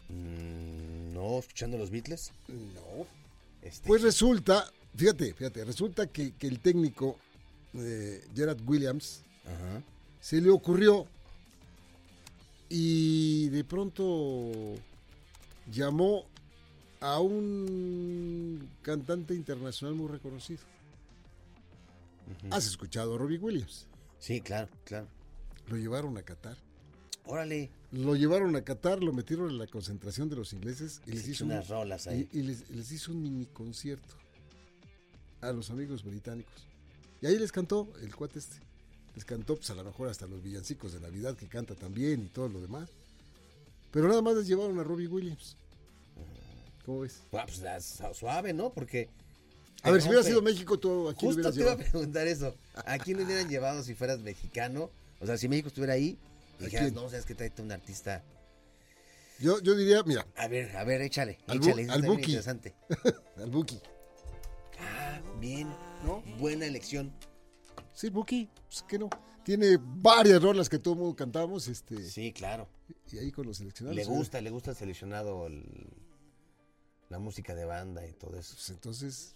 Mm, 0.09 1.13
no, 1.13 1.39
escuchando 1.39 1.77
los 1.77 1.89
Beatles. 1.89 2.31
No. 2.47 3.05
Este, 3.61 3.87
Pues 3.87 4.01
resulta, 4.01 4.69
fíjate, 4.95 5.33
fíjate, 5.33 5.63
resulta 5.63 6.07
que, 6.07 6.33
que 6.33 6.47
el 6.47 6.59
técnico 6.59 7.17
eh, 7.73 8.25
Gerard 8.35 8.59
Williams 8.67 9.21
Ajá. 9.45 9.81
se 10.19 10.41
le 10.41 10.49
ocurrió 10.49 11.05
y 12.69 13.49
de 13.49 13.63
pronto 13.63 14.75
llamó 15.71 16.25
a 16.99 17.19
un 17.19 18.69
cantante 18.81 19.33
internacional 19.33 19.95
muy 19.95 20.07
reconocido. 20.09 20.59
¿Has 22.51 22.65
escuchado 22.67 23.15
a 23.15 23.17
Robbie 23.17 23.37
Williams? 23.37 23.87
Sí, 24.19 24.41
claro, 24.41 24.69
claro. 24.83 25.07
Lo 25.67 25.77
llevaron 25.77 26.17
a 26.17 26.23
Qatar. 26.23 26.57
Órale. 27.25 27.69
Lo 27.91 28.15
llevaron 28.15 28.55
a 28.55 28.61
Qatar, 28.63 29.03
lo 29.03 29.13
metieron 29.13 29.49
en 29.49 29.57
la 29.57 29.67
concentración 29.67 30.29
de 30.29 30.35
los 30.37 30.53
ingleses 30.53 31.01
y 31.05 31.11
les 31.11 31.27
hizo, 31.27 31.31
echó 31.31 31.45
un, 31.45 31.51
unas 31.51 31.67
rolas 31.69 32.07
ahí. 32.07 32.27
y- 32.31 32.39
y 32.39 32.41
les, 32.43 32.69
les 32.69 32.91
hizo 32.91 33.11
un 33.11 33.21
mini 33.21 33.45
concierto 33.45 34.15
a 35.41 35.51
los 35.51 35.69
amigos 35.69 36.03
británicos. 36.03 36.67
Y 37.21 37.27
ahí 37.27 37.37
les 37.37 37.51
cantó 37.51 37.91
el 38.01 38.15
cuate 38.15 38.39
este. 38.39 38.57
Les 39.15 39.25
cantó, 39.25 39.55
pues 39.55 39.69
a 39.69 39.75
lo 39.75 39.83
mejor 39.83 40.07
hasta 40.09 40.25
los 40.25 40.41
villancicos 40.41 40.93
de 40.93 40.99
Navidad 41.01 41.35
que 41.35 41.47
canta 41.47 41.75
también 41.75 42.23
y 42.23 42.27
todo 42.27 42.47
lo 42.47 42.61
demás. 42.61 42.89
Pero 43.91 44.07
nada 44.07 44.21
más 44.21 44.35
les 44.35 44.47
llevaron 44.47 44.79
a 44.79 44.83
Robbie 44.83 45.07
Williams. 45.07 45.57
¿Cómo 46.85 47.01
ves? 47.01 47.21
Pues 47.29 47.61
su- 47.83 48.13
suave, 48.13 48.53
¿no? 48.53 48.71
Porque. 48.71 49.09
A 49.83 49.91
ver, 49.91 50.01
si 50.01 50.07
hubiera 50.09 50.23
sido 50.23 50.41
México, 50.41 50.77
tú 50.79 51.09
aquí 51.09 51.25
Justo 51.25 51.41
hubieras 51.41 51.55
te 51.55 51.61
iba 51.61 51.71
a 51.71 51.77
preguntar 51.77 52.27
eso. 52.27 52.55
¿A 52.85 52.97
quién 52.99 53.17
le 53.17 53.23
hubieran 53.25 53.49
llevado 53.49 53.81
si 53.83 53.95
fueras 53.95 54.19
mexicano? 54.19 54.91
O 55.19 55.25
sea, 55.25 55.37
si 55.37 55.47
México 55.47 55.67
estuviera 55.69 55.93
ahí 55.93 56.17
y 56.59 56.63
¿A 56.63 56.65
dijeras, 56.65 56.91
quién? 56.91 56.95
no, 56.95 57.09
sabes 57.09 57.25
que 57.25 57.35
trae 57.35 57.51
un 57.59 57.71
artista. 57.71 58.23
Yo, 59.39 59.59
yo 59.61 59.75
diría, 59.75 60.03
mira, 60.03 60.25
A 60.35 60.47
ver, 60.47 60.75
a 60.77 60.83
ver, 60.83 61.01
échale. 61.01 61.39
Al 61.47 61.57
échale, 61.57 61.89
al 61.89 62.01
Buki. 62.03 62.21
interesante. 62.25 62.75
al 63.37 63.49
Buki. 63.49 63.79
Ah, 64.79 65.19
bien. 65.39 65.67
¿No? 66.05 66.21
Buena 66.37 66.65
elección. 66.65 67.11
Sí, 67.93 68.09
Buki, 68.09 68.49
pues 68.67 68.83
que 68.83 68.99
no. 68.99 69.09
Tiene 69.43 69.77
varias 69.81 70.41
rolas 70.43 70.69
que 70.69 70.77
todo 70.77 70.93
el 70.93 70.99
mundo 70.99 71.15
cantamos, 71.15 71.67
este, 71.67 72.03
Sí, 72.07 72.31
claro. 72.31 72.69
y 73.11 73.17
ahí 73.17 73.31
con 73.31 73.47
los 73.47 73.57
seleccionados. 73.57 73.95
Le 73.95 74.03
¿eh? 74.03 74.05
gusta, 74.05 74.39
le 74.41 74.51
gusta 74.51 74.71
el 74.71 74.77
seleccionado 74.77 75.47
el- 75.47 75.89
la 77.09 77.17
música 77.19 77.55
de 77.55 77.65
banda 77.65 78.05
y 78.07 78.13
todo 78.13 78.37
eso. 78.37 78.53
Pues 78.55 78.69
entonces, 78.69 79.35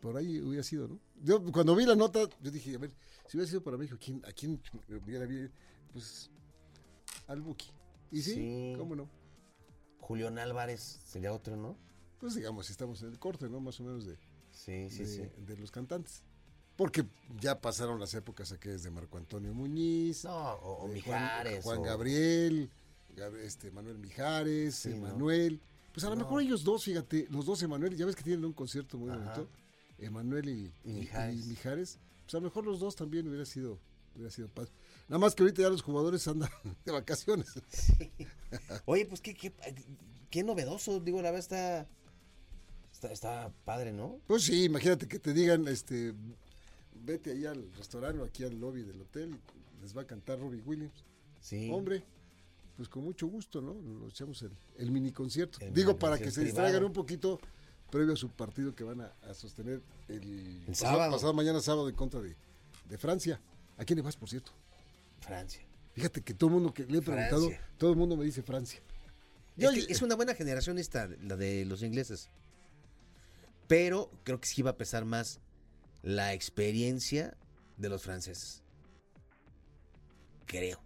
por 0.00 0.16
ahí 0.16 0.40
hubiera 0.40 0.62
sido, 0.62 0.88
¿no? 0.88 0.98
Yo 1.22 1.42
cuando 1.52 1.74
vi 1.76 1.84
la 1.84 1.94
nota, 1.94 2.20
yo 2.40 2.50
dije, 2.50 2.74
a 2.74 2.78
ver, 2.78 2.90
si 3.26 3.36
hubiera 3.36 3.48
sido 3.50 3.62
para 3.62 3.76
México, 3.76 3.96
¿a 3.96 3.98
quién, 3.98 4.22
a 4.26 4.32
quién 4.32 4.60
hubiera 5.04 5.26
bien? 5.26 5.50
Pues 5.92 6.30
al 7.26 7.40
Buki. 7.42 7.70
Y 8.10 8.22
sí, 8.22 8.34
Sí. 8.34 8.74
cómo 8.76 8.94
no. 8.96 9.08
Julián 10.00 10.38
Álvarez 10.38 11.00
sería 11.04 11.32
otro, 11.32 11.56
¿no? 11.56 11.76
Pues 12.18 12.34
digamos, 12.34 12.68
estamos 12.70 13.02
en 13.02 13.08
el 13.10 13.18
corte, 13.18 13.48
¿no? 13.48 13.60
Más 13.60 13.78
o 13.80 13.84
menos 13.84 14.04
de, 14.06 14.16
Sí, 14.50 14.90
sí, 14.90 14.98
de, 15.04 15.06
sí. 15.06 15.22
de 15.46 15.56
los 15.56 15.70
cantantes. 15.70 16.22
Porque 16.76 17.04
ya 17.40 17.60
pasaron 17.60 18.00
las 18.00 18.14
épocas 18.14 18.52
aquellas 18.52 18.82
de 18.82 18.90
Marco 18.90 19.18
Antonio 19.18 19.52
Muñiz, 19.52 20.24
No, 20.24 20.52
o, 20.54 20.84
o 20.84 20.88
de 20.88 20.94
Mijares. 20.94 21.62
Juan, 21.62 21.76
Juan 21.76 21.78
o- 21.78 21.82
Gabriel, 21.82 22.70
Gab- 23.14 23.36
este, 23.36 23.70
Manuel 23.70 23.98
Mijares, 23.98 24.74
Sí, 24.76 24.88
¿no? 24.90 24.96
Emanuel. 25.08 25.60
Pues 25.92 26.04
a 26.04 26.08
lo 26.08 26.14
No. 26.16 26.22
mejor 26.22 26.42
ellos 26.42 26.64
dos, 26.64 26.84
fíjate, 26.84 27.26
los 27.30 27.44
dos 27.44 27.62
Emanuel, 27.62 27.96
ya 27.96 28.06
ves 28.06 28.16
que 28.16 28.22
tienen 28.22 28.44
un 28.44 28.52
concierto 28.54 28.96
muy 28.96 29.10
Ajá. 29.10 29.18
bonito. 29.18 29.48
Emanuel 30.00 30.48
y, 30.48 30.72
Mijares. 30.84 31.44
y 31.44 31.48
Mijares. 31.48 31.98
Pues 32.24 32.34
a 32.34 32.38
lo 32.38 32.44
mejor 32.44 32.64
los 32.64 32.80
dos 32.80 32.96
también 32.96 33.26
hubiera 33.28 33.44
sido, 33.44 33.78
hubiera 34.14 34.30
sido. 34.30 34.48
Nada 35.08 35.18
más 35.18 35.34
que 35.34 35.42
ahorita 35.42 35.62
ya 35.62 35.68
los 35.70 35.82
jugadores 35.82 36.26
andan 36.28 36.50
de 36.84 36.92
vacaciones. 36.92 37.48
Sí. 37.68 38.10
Oye, 38.84 39.06
pues 39.06 39.20
qué, 39.20 39.34
qué, 39.34 39.52
qué 40.30 40.42
novedoso. 40.44 41.00
Digo, 41.00 41.18
la 41.22 41.30
verdad 41.30 41.40
está, 41.40 41.88
está. 42.92 43.12
Está 43.12 43.52
padre, 43.64 43.92
¿no? 43.92 44.20
Pues 44.26 44.44
sí, 44.44 44.64
imagínate 44.64 45.08
que 45.08 45.18
te 45.18 45.32
digan, 45.32 45.66
este, 45.68 46.14
vete 46.94 47.32
ahí 47.32 47.46
al 47.46 47.72
restaurante 47.74 48.20
o 48.20 48.24
aquí 48.24 48.44
al 48.44 48.58
lobby 48.60 48.82
del 48.82 49.00
hotel 49.00 49.36
y 49.78 49.82
les 49.82 49.96
va 49.96 50.02
a 50.02 50.06
cantar 50.06 50.38
Robbie 50.38 50.62
Williams. 50.64 51.04
Sí. 51.40 51.70
Hombre, 51.72 52.04
pues 52.76 52.88
con 52.88 53.02
mucho 53.04 53.26
gusto, 53.26 53.60
¿no? 53.60 53.74
Nos 53.74 54.12
echamos 54.12 54.40
el, 54.42 54.52
el 54.78 54.90
mini 54.90 55.10
concierto. 55.12 55.58
El 55.60 55.72
Digo, 55.74 55.92
mini 55.92 56.00
para 56.00 56.18
que 56.18 56.30
se 56.30 56.44
distraigan 56.44 56.72
privado. 56.72 56.86
un 56.86 56.92
poquito 56.92 57.40
previo 57.90 58.12
a 58.14 58.16
su 58.16 58.28
partido 58.30 58.74
que 58.74 58.84
van 58.84 59.00
a, 59.00 59.12
a 59.28 59.34
sostener 59.34 59.80
el, 60.08 60.22
El 60.22 60.64
pasado, 60.68 60.92
sábado. 60.92 61.12
pasado 61.12 61.32
mañana 61.34 61.60
sábado 61.60 61.88
en 61.88 61.94
contra 61.94 62.20
de, 62.20 62.34
de 62.88 62.98
Francia. 62.98 63.40
¿A 63.78 63.84
quién 63.84 63.96
le 63.96 64.02
vas, 64.02 64.16
por 64.16 64.28
cierto? 64.28 64.52
Francia. 65.20 65.60
Fíjate 65.94 66.20
que 66.22 66.34
todo 66.34 66.48
el 66.48 66.54
mundo 66.54 66.72
que 66.74 66.84
le 66.86 66.98
he 66.98 67.02
preguntado, 67.02 67.48
Francia. 67.48 67.68
todo 67.78 67.90
el 67.90 67.96
mundo 67.96 68.16
me 68.16 68.24
dice 68.24 68.42
Francia. 68.42 68.80
Es, 69.56 69.64
Yo- 69.64 69.72
que 69.86 69.92
es 69.92 70.02
una 70.02 70.14
buena 70.14 70.34
generación 70.34 70.78
esta, 70.78 71.08
la 71.22 71.36
de 71.36 71.64
los 71.64 71.82
ingleses. 71.82 72.28
Pero 73.66 74.10
creo 74.24 74.40
que 74.40 74.48
sí 74.48 74.62
va 74.62 74.70
a 74.70 74.76
pesar 74.76 75.04
más 75.04 75.38
la 76.02 76.32
experiencia 76.32 77.36
de 77.76 77.88
los 77.88 78.02
franceses. 78.02 78.62
Creo. 80.46 80.80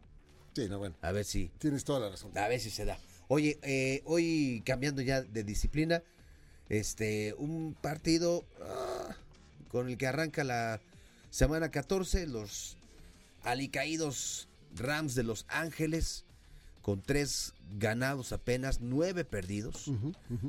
Sí, 0.55 0.69
no, 0.69 0.79
bueno, 0.79 0.95
A 1.03 1.11
ver 1.13 1.25
si. 1.25 1.51
tienes 1.59 1.85
toda 1.85 2.01
la 2.01 2.11
razón. 2.11 2.37
A 2.37 2.49
ver 2.49 2.61
si 2.61 2.71
se 2.71 2.85
da. 2.85 2.99
Oye, 3.29 3.59
eh, 3.63 4.03
hoy 4.05 4.63
cambiando 4.67 5.03
ya 5.03 5.23
de 5.23 5.43
disciplina, 5.43 6.03
este, 6.69 7.35
un 7.39 7.75
partido 7.81 8.45
ah, 8.63 9.17
con 9.69 9.89
el 9.89 9.97
que 9.99 10.07
arranca 10.07 10.45
la 10.45 10.81
semana 11.31 11.71
14, 11.71 12.27
los 12.27 12.77
alicaídos 13.43 14.49
Rams 14.77 15.15
de 15.15 15.23
Los 15.23 15.45
Ángeles, 15.49 16.25
con 16.83 17.01
tres 17.03 17.55
ganados 17.79 18.33
apenas, 18.33 18.81
nueve 18.81 19.25
perdidos, 19.25 19.91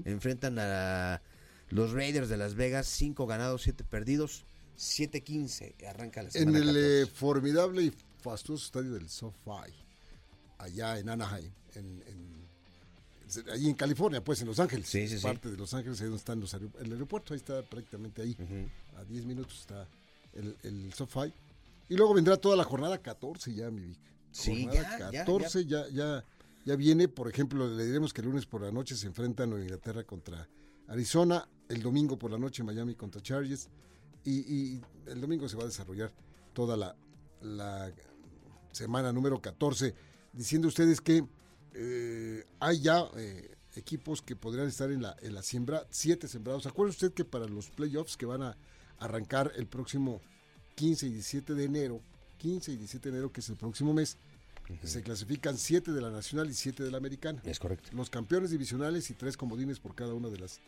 enfrentan 0.05 0.57
a 0.59 1.21
los 1.69 1.91
Raiders 1.91 2.29
de 2.29 2.37
Las 2.37 2.55
Vegas, 2.55 2.87
cinco 2.87 3.25
ganados, 3.25 3.63
siete 3.63 3.83
perdidos, 3.83 4.45
7-15, 4.77 5.85
arranca 5.87 6.21
la 6.21 6.27
En 6.29 6.33
semana 6.33 6.57
el 6.59 6.65
14. 6.65 7.01
eh, 7.01 7.05
formidable 7.07 7.83
y 7.83 7.93
fastuoso 8.21 8.65
estadio 8.65 8.93
del 8.93 9.09
SoFi, 9.09 9.71
allá 10.57 10.99
en 10.99 11.09
Anaheim, 11.09 11.51
en, 11.75 12.03
en- 12.07 12.44
allí 13.51 13.69
en 13.69 13.75
California, 13.75 14.23
pues 14.23 14.41
en 14.41 14.47
Los 14.47 14.59
Ángeles. 14.59 14.87
Sí, 14.87 15.07
sí, 15.07 15.17
sí. 15.17 15.23
Parte 15.23 15.49
de 15.51 15.57
Los 15.57 15.73
Ángeles, 15.73 15.99
ahí 16.01 16.05
donde 16.07 16.17
están 16.19 16.39
los 16.39 16.53
aeropu- 16.53 16.79
el 16.79 16.91
aeropuerto, 16.91 17.33
ahí 17.33 17.39
está 17.39 17.61
prácticamente 17.63 18.21
ahí. 18.21 18.35
A 18.97 19.03
10 19.03 19.25
minutos 19.25 19.59
está 19.61 19.87
el, 20.33 20.55
el 20.63 20.93
SoFi. 20.93 21.33
Y 21.89 21.95
luego 21.95 22.13
vendrá 22.13 22.37
toda 22.37 22.55
la 22.55 22.63
jornada 22.63 22.97
14 22.99 23.53
ya, 23.53 23.69
mi 23.71 23.81
Vic. 23.81 23.99
Sí, 24.31 24.65
Jornada 24.65 24.99
ya, 24.99 25.11
ya, 25.11 25.19
14 25.19 25.65
ya, 25.65 25.87
ya, 25.89 26.25
ya 26.65 26.75
viene. 26.75 27.07
Por 27.07 27.29
ejemplo, 27.29 27.67
le 27.67 27.85
diremos 27.85 28.13
que 28.13 28.21
el 28.21 28.27
lunes 28.27 28.45
por 28.45 28.61
la 28.61 28.71
noche 28.71 28.95
se 28.95 29.07
enfrentan 29.07 29.49
Nueva 29.49 29.63
Inglaterra 29.65 30.03
contra 30.03 30.47
Arizona. 30.87 31.47
El 31.69 31.81
domingo 31.81 32.17
por 32.17 32.31
la 32.31 32.37
noche 32.37 32.63
Miami 32.63 32.95
contra 32.95 33.21
Chargers. 33.21 33.69
Y, 34.23 34.31
y 34.53 34.81
el 35.07 35.21
domingo 35.21 35.47
se 35.47 35.55
va 35.55 35.63
a 35.63 35.67
desarrollar 35.67 36.11
toda 36.53 36.75
la, 36.75 36.95
la 37.41 37.91
semana 38.71 39.13
número 39.13 39.39
14. 39.41 39.93
Diciendo 40.33 40.67
ustedes 40.67 40.99
que 41.01 41.23
eh, 41.75 42.45
hay 42.59 42.81
ya 42.81 43.03
eh, 43.17 43.55
equipos 43.75 44.21
que 44.21 44.35
podrían 44.35 44.67
estar 44.67 44.89
en 44.91 45.01
la, 45.01 45.15
en 45.21 45.33
la 45.35 45.43
siembra, 45.43 45.85
siete 45.89 46.27
sembrados. 46.27 46.65
Acuérdese 46.65 47.05
usted 47.05 47.15
que 47.15 47.25
para 47.25 47.47
los 47.47 47.69
playoffs 47.69 48.15
que 48.15 48.25
van 48.25 48.43
a 48.43 48.57
arrancar 48.99 49.51
el 49.55 49.67
próximo 49.67 50.21
15 50.75 51.07
y 51.07 51.09
17 51.09 51.53
de 51.53 51.63
enero, 51.65 52.01
15 52.37 52.71
y 52.71 52.77
17 52.77 53.09
de 53.09 53.15
enero, 53.17 53.31
que 53.31 53.41
es 53.41 53.49
el 53.49 53.57
próximo 53.57 53.93
mes, 53.93 54.17
se 54.83 55.03
clasifican 55.03 55.57
siete 55.57 55.91
de 55.91 56.01
la 56.01 56.09
nacional 56.09 56.49
y 56.49 56.53
siete 56.53 56.83
de 56.83 56.91
la 56.91 56.97
americana. 56.97 57.41
Es 57.43 57.59
correcto. 57.59 57.89
Los 57.93 58.09
campeones 58.09 58.51
divisionales 58.51 59.09
y 59.09 59.13
tres 59.13 59.37
comodines 59.37 59.79
por 59.79 59.95
cada 59.95 60.13
una 60.13 60.29
de 60.29 60.39
las, 60.39 60.59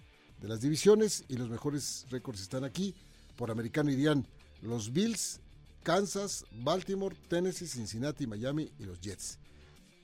de 0.42 0.48
las 0.48 0.62
divisiones 0.62 1.24
y 1.28 1.38
los 1.38 1.50
mejores 1.50 2.06
récords 2.10 2.42
están 2.42 2.64
aquí. 2.64 2.94
Por 3.36 3.50
americano 3.50 3.92
irían 3.92 4.28
los 4.62 4.92
Bills, 4.92 5.40
Kansas, 5.84 6.46
Baltimore, 6.52 7.16
Tennessee, 7.30 7.68
Cincinnati, 7.68 8.28
Miami 8.28 8.72
y 8.78 8.84
los 8.84 9.00
Jets. 9.00 9.40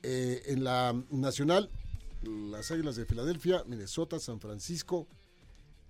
Eh, 0.06 0.52
en 0.52 0.64
la 0.64 0.94
nacional, 1.10 1.70
las 2.22 2.70
Águilas 2.70 2.94
de 2.94 3.06
Filadelfia, 3.06 3.64
Minnesota, 3.64 4.20
San 4.20 4.38
Francisco, 4.38 5.06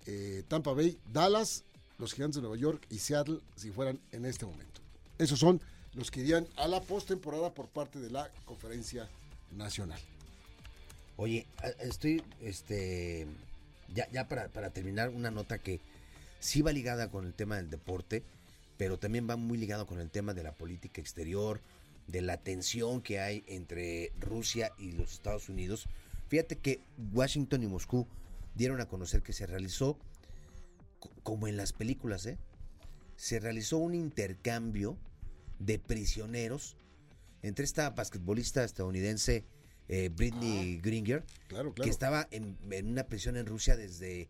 eh, 0.05 0.43
Tampa 0.47 0.71
Bay, 0.71 0.97
Dallas, 1.11 1.65
los 1.97 2.13
Gigantes 2.13 2.37
de 2.37 2.43
Nueva 2.43 2.55
York 2.55 2.81
y 2.89 2.99
Seattle 2.99 3.41
si 3.57 3.71
fueran 3.71 3.99
en 4.13 4.23
este 4.23 4.45
momento. 4.45 4.79
Esos 5.17 5.37
son 5.37 5.59
los 5.95 6.11
que 6.11 6.21
irían 6.21 6.47
a 6.55 6.69
la 6.69 6.79
postemporada 6.79 7.53
por 7.53 7.67
parte 7.67 7.99
de 7.99 8.09
la 8.09 8.31
conferencia 8.45 9.09
nacional. 9.51 9.99
Oye, 11.17 11.45
estoy, 11.79 12.23
este, 12.41 13.27
ya, 13.93 14.09
ya 14.11 14.29
para, 14.29 14.47
para 14.47 14.69
terminar, 14.69 15.09
una 15.09 15.29
nota 15.29 15.57
que 15.57 15.81
sí 16.39 16.61
va 16.61 16.71
ligada 16.71 17.11
con 17.11 17.25
el 17.25 17.33
tema 17.33 17.57
del 17.57 17.69
deporte, 17.69 18.23
pero 18.77 18.97
también 18.97 19.29
va 19.29 19.35
muy 19.35 19.57
ligado 19.57 19.85
con 19.85 19.99
el 19.99 20.09
tema 20.09 20.33
de 20.33 20.43
la 20.43 20.53
política 20.53 21.01
exterior, 21.01 21.59
de 22.07 22.21
la 22.21 22.37
tensión 22.37 23.01
que 23.01 23.19
hay 23.19 23.43
entre 23.47 24.11
Rusia 24.19 24.71
y 24.77 24.91
los 24.91 25.13
Estados 25.13 25.49
Unidos. 25.49 25.87
Fíjate 26.27 26.57
que 26.57 26.81
Washington 27.13 27.63
y 27.63 27.67
Moscú 27.67 28.07
dieron 28.55 28.81
a 28.81 28.87
conocer 28.87 29.21
que 29.21 29.33
se 29.33 29.45
realizó, 29.45 29.97
como 31.23 31.47
en 31.47 31.57
las 31.57 31.73
películas, 31.73 32.25
¿eh? 32.25 32.37
se 33.15 33.39
realizó 33.39 33.77
un 33.77 33.95
intercambio 33.95 34.97
de 35.59 35.79
prisioneros 35.79 36.75
entre 37.41 37.65
esta 37.65 37.91
basquetbolista 37.91 38.63
estadounidense 38.63 39.45
eh, 39.87 40.09
Britney 40.09 40.77
ah, 40.77 40.81
Gringer, 40.83 41.23
que 41.75 41.89
estaba 41.89 42.27
en, 42.31 42.57
una 42.87 43.03
prisión 43.05 43.37
en 43.37 43.45
Rusia 43.45 43.77
desde, 43.77 44.29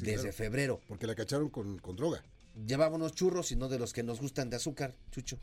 desde 0.00 0.32
febrero. 0.32 0.80
Porque 0.88 1.06
la 1.06 1.14
cacharon 1.14 1.50
con, 1.50 1.78
con 1.78 1.96
droga. 1.96 2.24
Llevaba 2.66 2.96
unos 2.96 3.12
churros 3.12 3.52
y 3.52 3.56
no 3.56 3.68
de 3.68 3.78
los 3.78 3.92
que 3.92 4.02
nos 4.02 4.20
gustan 4.20 4.48
de 4.48 4.56
azúcar, 4.56 4.96
chucho. 5.10 5.38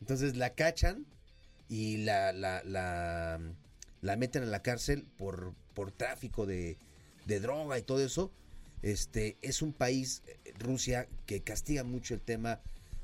Entonces 0.00 0.36
la 0.36 0.54
cachan 0.54 1.06
y 1.68 1.98
la, 1.98 2.32
la, 2.32 2.62
la, 2.64 4.16
meten 4.16 4.42
a 4.42 4.46
la 4.46 4.62
cárcel 4.62 5.06
por, 5.16 5.54
por 5.74 5.92
tráfico 5.92 6.46
de, 6.46 6.78
de 7.26 7.40
droga 7.40 7.78
y 7.78 7.82
todo 7.82 8.04
eso. 8.04 8.32
Este 8.82 9.36
es 9.42 9.62
un 9.62 9.72
país, 9.72 10.22
eh, 10.26 10.54
Rusia, 10.58 11.06
que 11.26 11.42
castiga 11.42 11.84
mucho 11.84 12.14
el 12.14 12.22
tema 12.22 12.60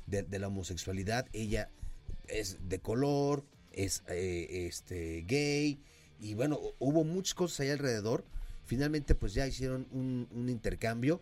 de, 0.07 0.23
de 0.23 0.39
la 0.39 0.47
homosexualidad. 0.47 1.27
Ella 1.33 1.69
es 2.27 2.57
de 2.67 2.79
color, 2.79 3.45
es 3.71 4.03
eh, 4.07 4.67
este, 4.67 5.23
gay, 5.27 5.79
y 6.19 6.33
bueno, 6.33 6.59
hubo 6.79 7.03
muchas 7.03 7.33
cosas 7.33 7.61
ahí 7.61 7.69
alrededor. 7.69 8.25
Finalmente, 8.65 9.15
pues 9.15 9.33
ya 9.33 9.47
hicieron 9.47 9.87
un, 9.91 10.49
intercambio. 10.49 11.21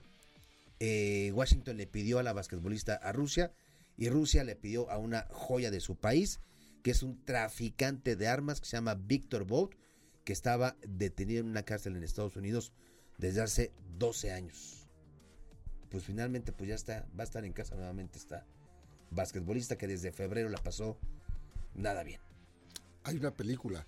Eh, 0.79 1.31
Washington 1.33 1.77
le 1.77 1.87
pidió 1.87 2.19
a 2.19 2.23
la 2.23 2.33
basquetbolista 2.33 2.95
a 2.95 3.11
Rusia 3.11 3.51
y 3.97 4.09
Rusia 4.09 4.43
le 4.43 4.55
pidió 4.55 4.89
a 4.89 4.97
una 4.97 5.27
joya 5.31 5.71
de 5.71 5.79
su 5.79 5.95
país, 5.95 6.39
que 6.83 6.91
es 6.91 7.03
un 7.03 7.23
traficante 7.25 8.15
de 8.15 8.27
armas 8.27 8.59
que 8.59 8.67
se 8.67 8.77
llama 8.77 8.95
Victor 8.95 9.45
Boat, 9.45 9.71
que 10.23 10.33
estaba 10.33 10.75
detenido 10.87 11.41
en 11.41 11.49
una 11.49 11.63
cárcel 11.63 11.95
en 11.95 12.03
Estados 12.03 12.35
Unidos 12.35 12.73
desde 13.17 13.41
hace 13.41 13.71
12 13.97 14.31
años. 14.31 14.87
Pues 15.89 16.03
finalmente, 16.03 16.51
pues 16.51 16.69
ya 16.69 16.75
está, 16.75 17.07
va 17.17 17.23
a 17.23 17.25
estar 17.25 17.45
en 17.45 17.53
casa 17.53 17.75
nuevamente 17.75 18.17
esta 18.17 18.45
basquetbolista 19.11 19.77
que 19.77 19.87
desde 19.87 20.11
febrero 20.11 20.49
la 20.49 20.57
pasó 20.57 20.97
nada 21.73 22.03
bien. 22.03 22.19
Hay 23.03 23.17
una 23.17 23.31
película, 23.31 23.85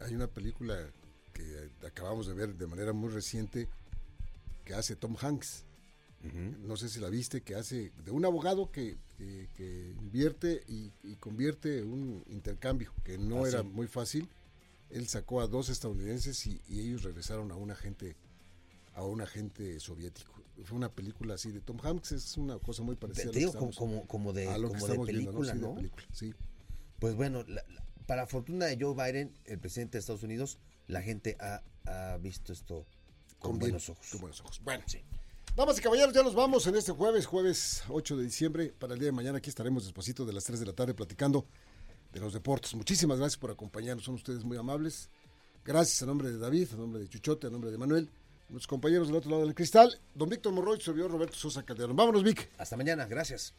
hay 0.00 0.14
una 0.14 0.28
película 0.28 0.90
que 1.32 1.70
acabamos 1.86 2.26
de 2.26 2.34
ver 2.34 2.54
de 2.54 2.66
manera 2.66 2.92
muy 2.92 3.10
reciente 3.10 3.68
que 4.64 4.74
hace 4.74 4.96
Tom 4.96 5.16
Hanks. 5.20 5.64
No 6.66 6.76
sé 6.76 6.88
si 6.88 6.98
la 6.98 7.08
viste, 7.08 7.42
que 7.42 7.54
hace 7.54 7.92
de 8.04 8.10
un 8.10 8.24
abogado 8.24 8.70
que, 8.70 8.96
invierte 10.00 10.62
y, 10.66 10.90
convierte 11.16 11.82
un 11.82 12.24
intercambio, 12.28 12.92
que 13.04 13.16
no 13.18 13.44
ah, 13.44 13.48
era 13.48 13.62
muy 13.62 13.86
fácil. 13.86 14.28
Él 14.90 15.08
sacó 15.08 15.40
a 15.40 15.46
dos 15.46 15.68
estadounidenses 15.68 16.46
y, 16.46 16.60
ellos 16.68 17.02
regresaron 17.02 17.50
a 17.52 17.56
un 17.56 17.70
agente 17.70 18.16
a 18.94 19.04
un 19.04 19.20
agente 19.20 19.78
soviético. 19.78 20.32
Fue 20.64 20.76
una 20.76 20.90
película 20.90 21.34
así 21.34 21.50
de 21.50 21.60
Tom 21.60 21.78
Hanks, 21.82 22.12
es 22.12 22.36
una 22.38 22.58
cosa 22.58 22.82
muy 22.82 22.96
parecida 22.96 23.30
a 23.30 23.52
lo 23.52 23.52
como, 23.52 24.06
como, 24.06 24.32
de, 24.32 24.46
película, 25.04 25.54
¿no? 25.54 25.76
Sí, 26.12 26.32
Pues 26.98 27.14
bueno, 27.14 27.44
la, 27.46 27.62
para 28.06 28.26
fortuna 28.26 28.66
de 28.66 28.78
Joe 28.80 28.94
Biden, 28.94 29.32
el 29.44 29.58
presidente 29.58 29.98
de 29.98 30.00
Estados 30.00 30.22
Unidos, 30.22 30.58
la 30.86 31.02
gente 31.02 31.36
ha, 31.40 31.62
visto 32.20 32.52
esto 32.52 32.86
con, 33.38 33.58
buenos 33.58 33.88
ojos. 33.90 34.08
Con 34.10 34.20
buenos 34.20 34.40
ojos. 34.40 34.60
Bueno, 34.64 34.84
sí. 34.86 35.02
Damas 35.56 35.78
y 35.78 35.80
caballeros, 35.80 36.12
ya 36.12 36.22
nos 36.22 36.34
vamos 36.34 36.66
en 36.66 36.76
este 36.76 36.92
jueves, 36.92 37.24
jueves 37.24 37.82
8 37.88 38.18
de 38.18 38.24
diciembre. 38.24 38.74
Para 38.78 38.92
el 38.92 39.00
día 39.00 39.06
de 39.06 39.12
mañana 39.12 39.38
aquí 39.38 39.48
estaremos 39.48 39.84
despacito 39.84 40.26
de 40.26 40.34
las 40.34 40.44
3 40.44 40.60
de 40.60 40.66
la 40.66 40.74
tarde 40.74 40.92
platicando 40.92 41.46
de 42.12 42.20
los 42.20 42.34
deportes. 42.34 42.74
Muchísimas 42.74 43.16
gracias 43.16 43.38
por 43.38 43.50
acompañarnos, 43.50 44.04
son 44.04 44.16
ustedes 44.16 44.44
muy 44.44 44.58
amables. 44.58 45.08
Gracias 45.64 46.02
a 46.02 46.06
nombre 46.06 46.28
de 46.28 46.36
David, 46.36 46.68
a 46.74 46.76
nombre 46.76 47.00
de 47.00 47.08
Chuchote, 47.08 47.46
a 47.46 47.50
nombre 47.50 47.70
de 47.70 47.78
Manuel, 47.78 48.10
nuestros 48.50 48.66
compañeros 48.66 49.06
del 49.06 49.16
otro 49.16 49.30
lado 49.30 49.44
del 49.44 49.54
cristal. 49.54 49.98
Don 50.14 50.28
Víctor 50.28 50.52
Morroy, 50.52 50.78
servidor 50.78 51.10
Roberto 51.10 51.36
Sosa 51.38 51.62
Calderón. 51.62 51.96
Vámonos, 51.96 52.22
Vic. 52.22 52.50
Hasta 52.58 52.76
mañana, 52.76 53.06
gracias. 53.06 53.54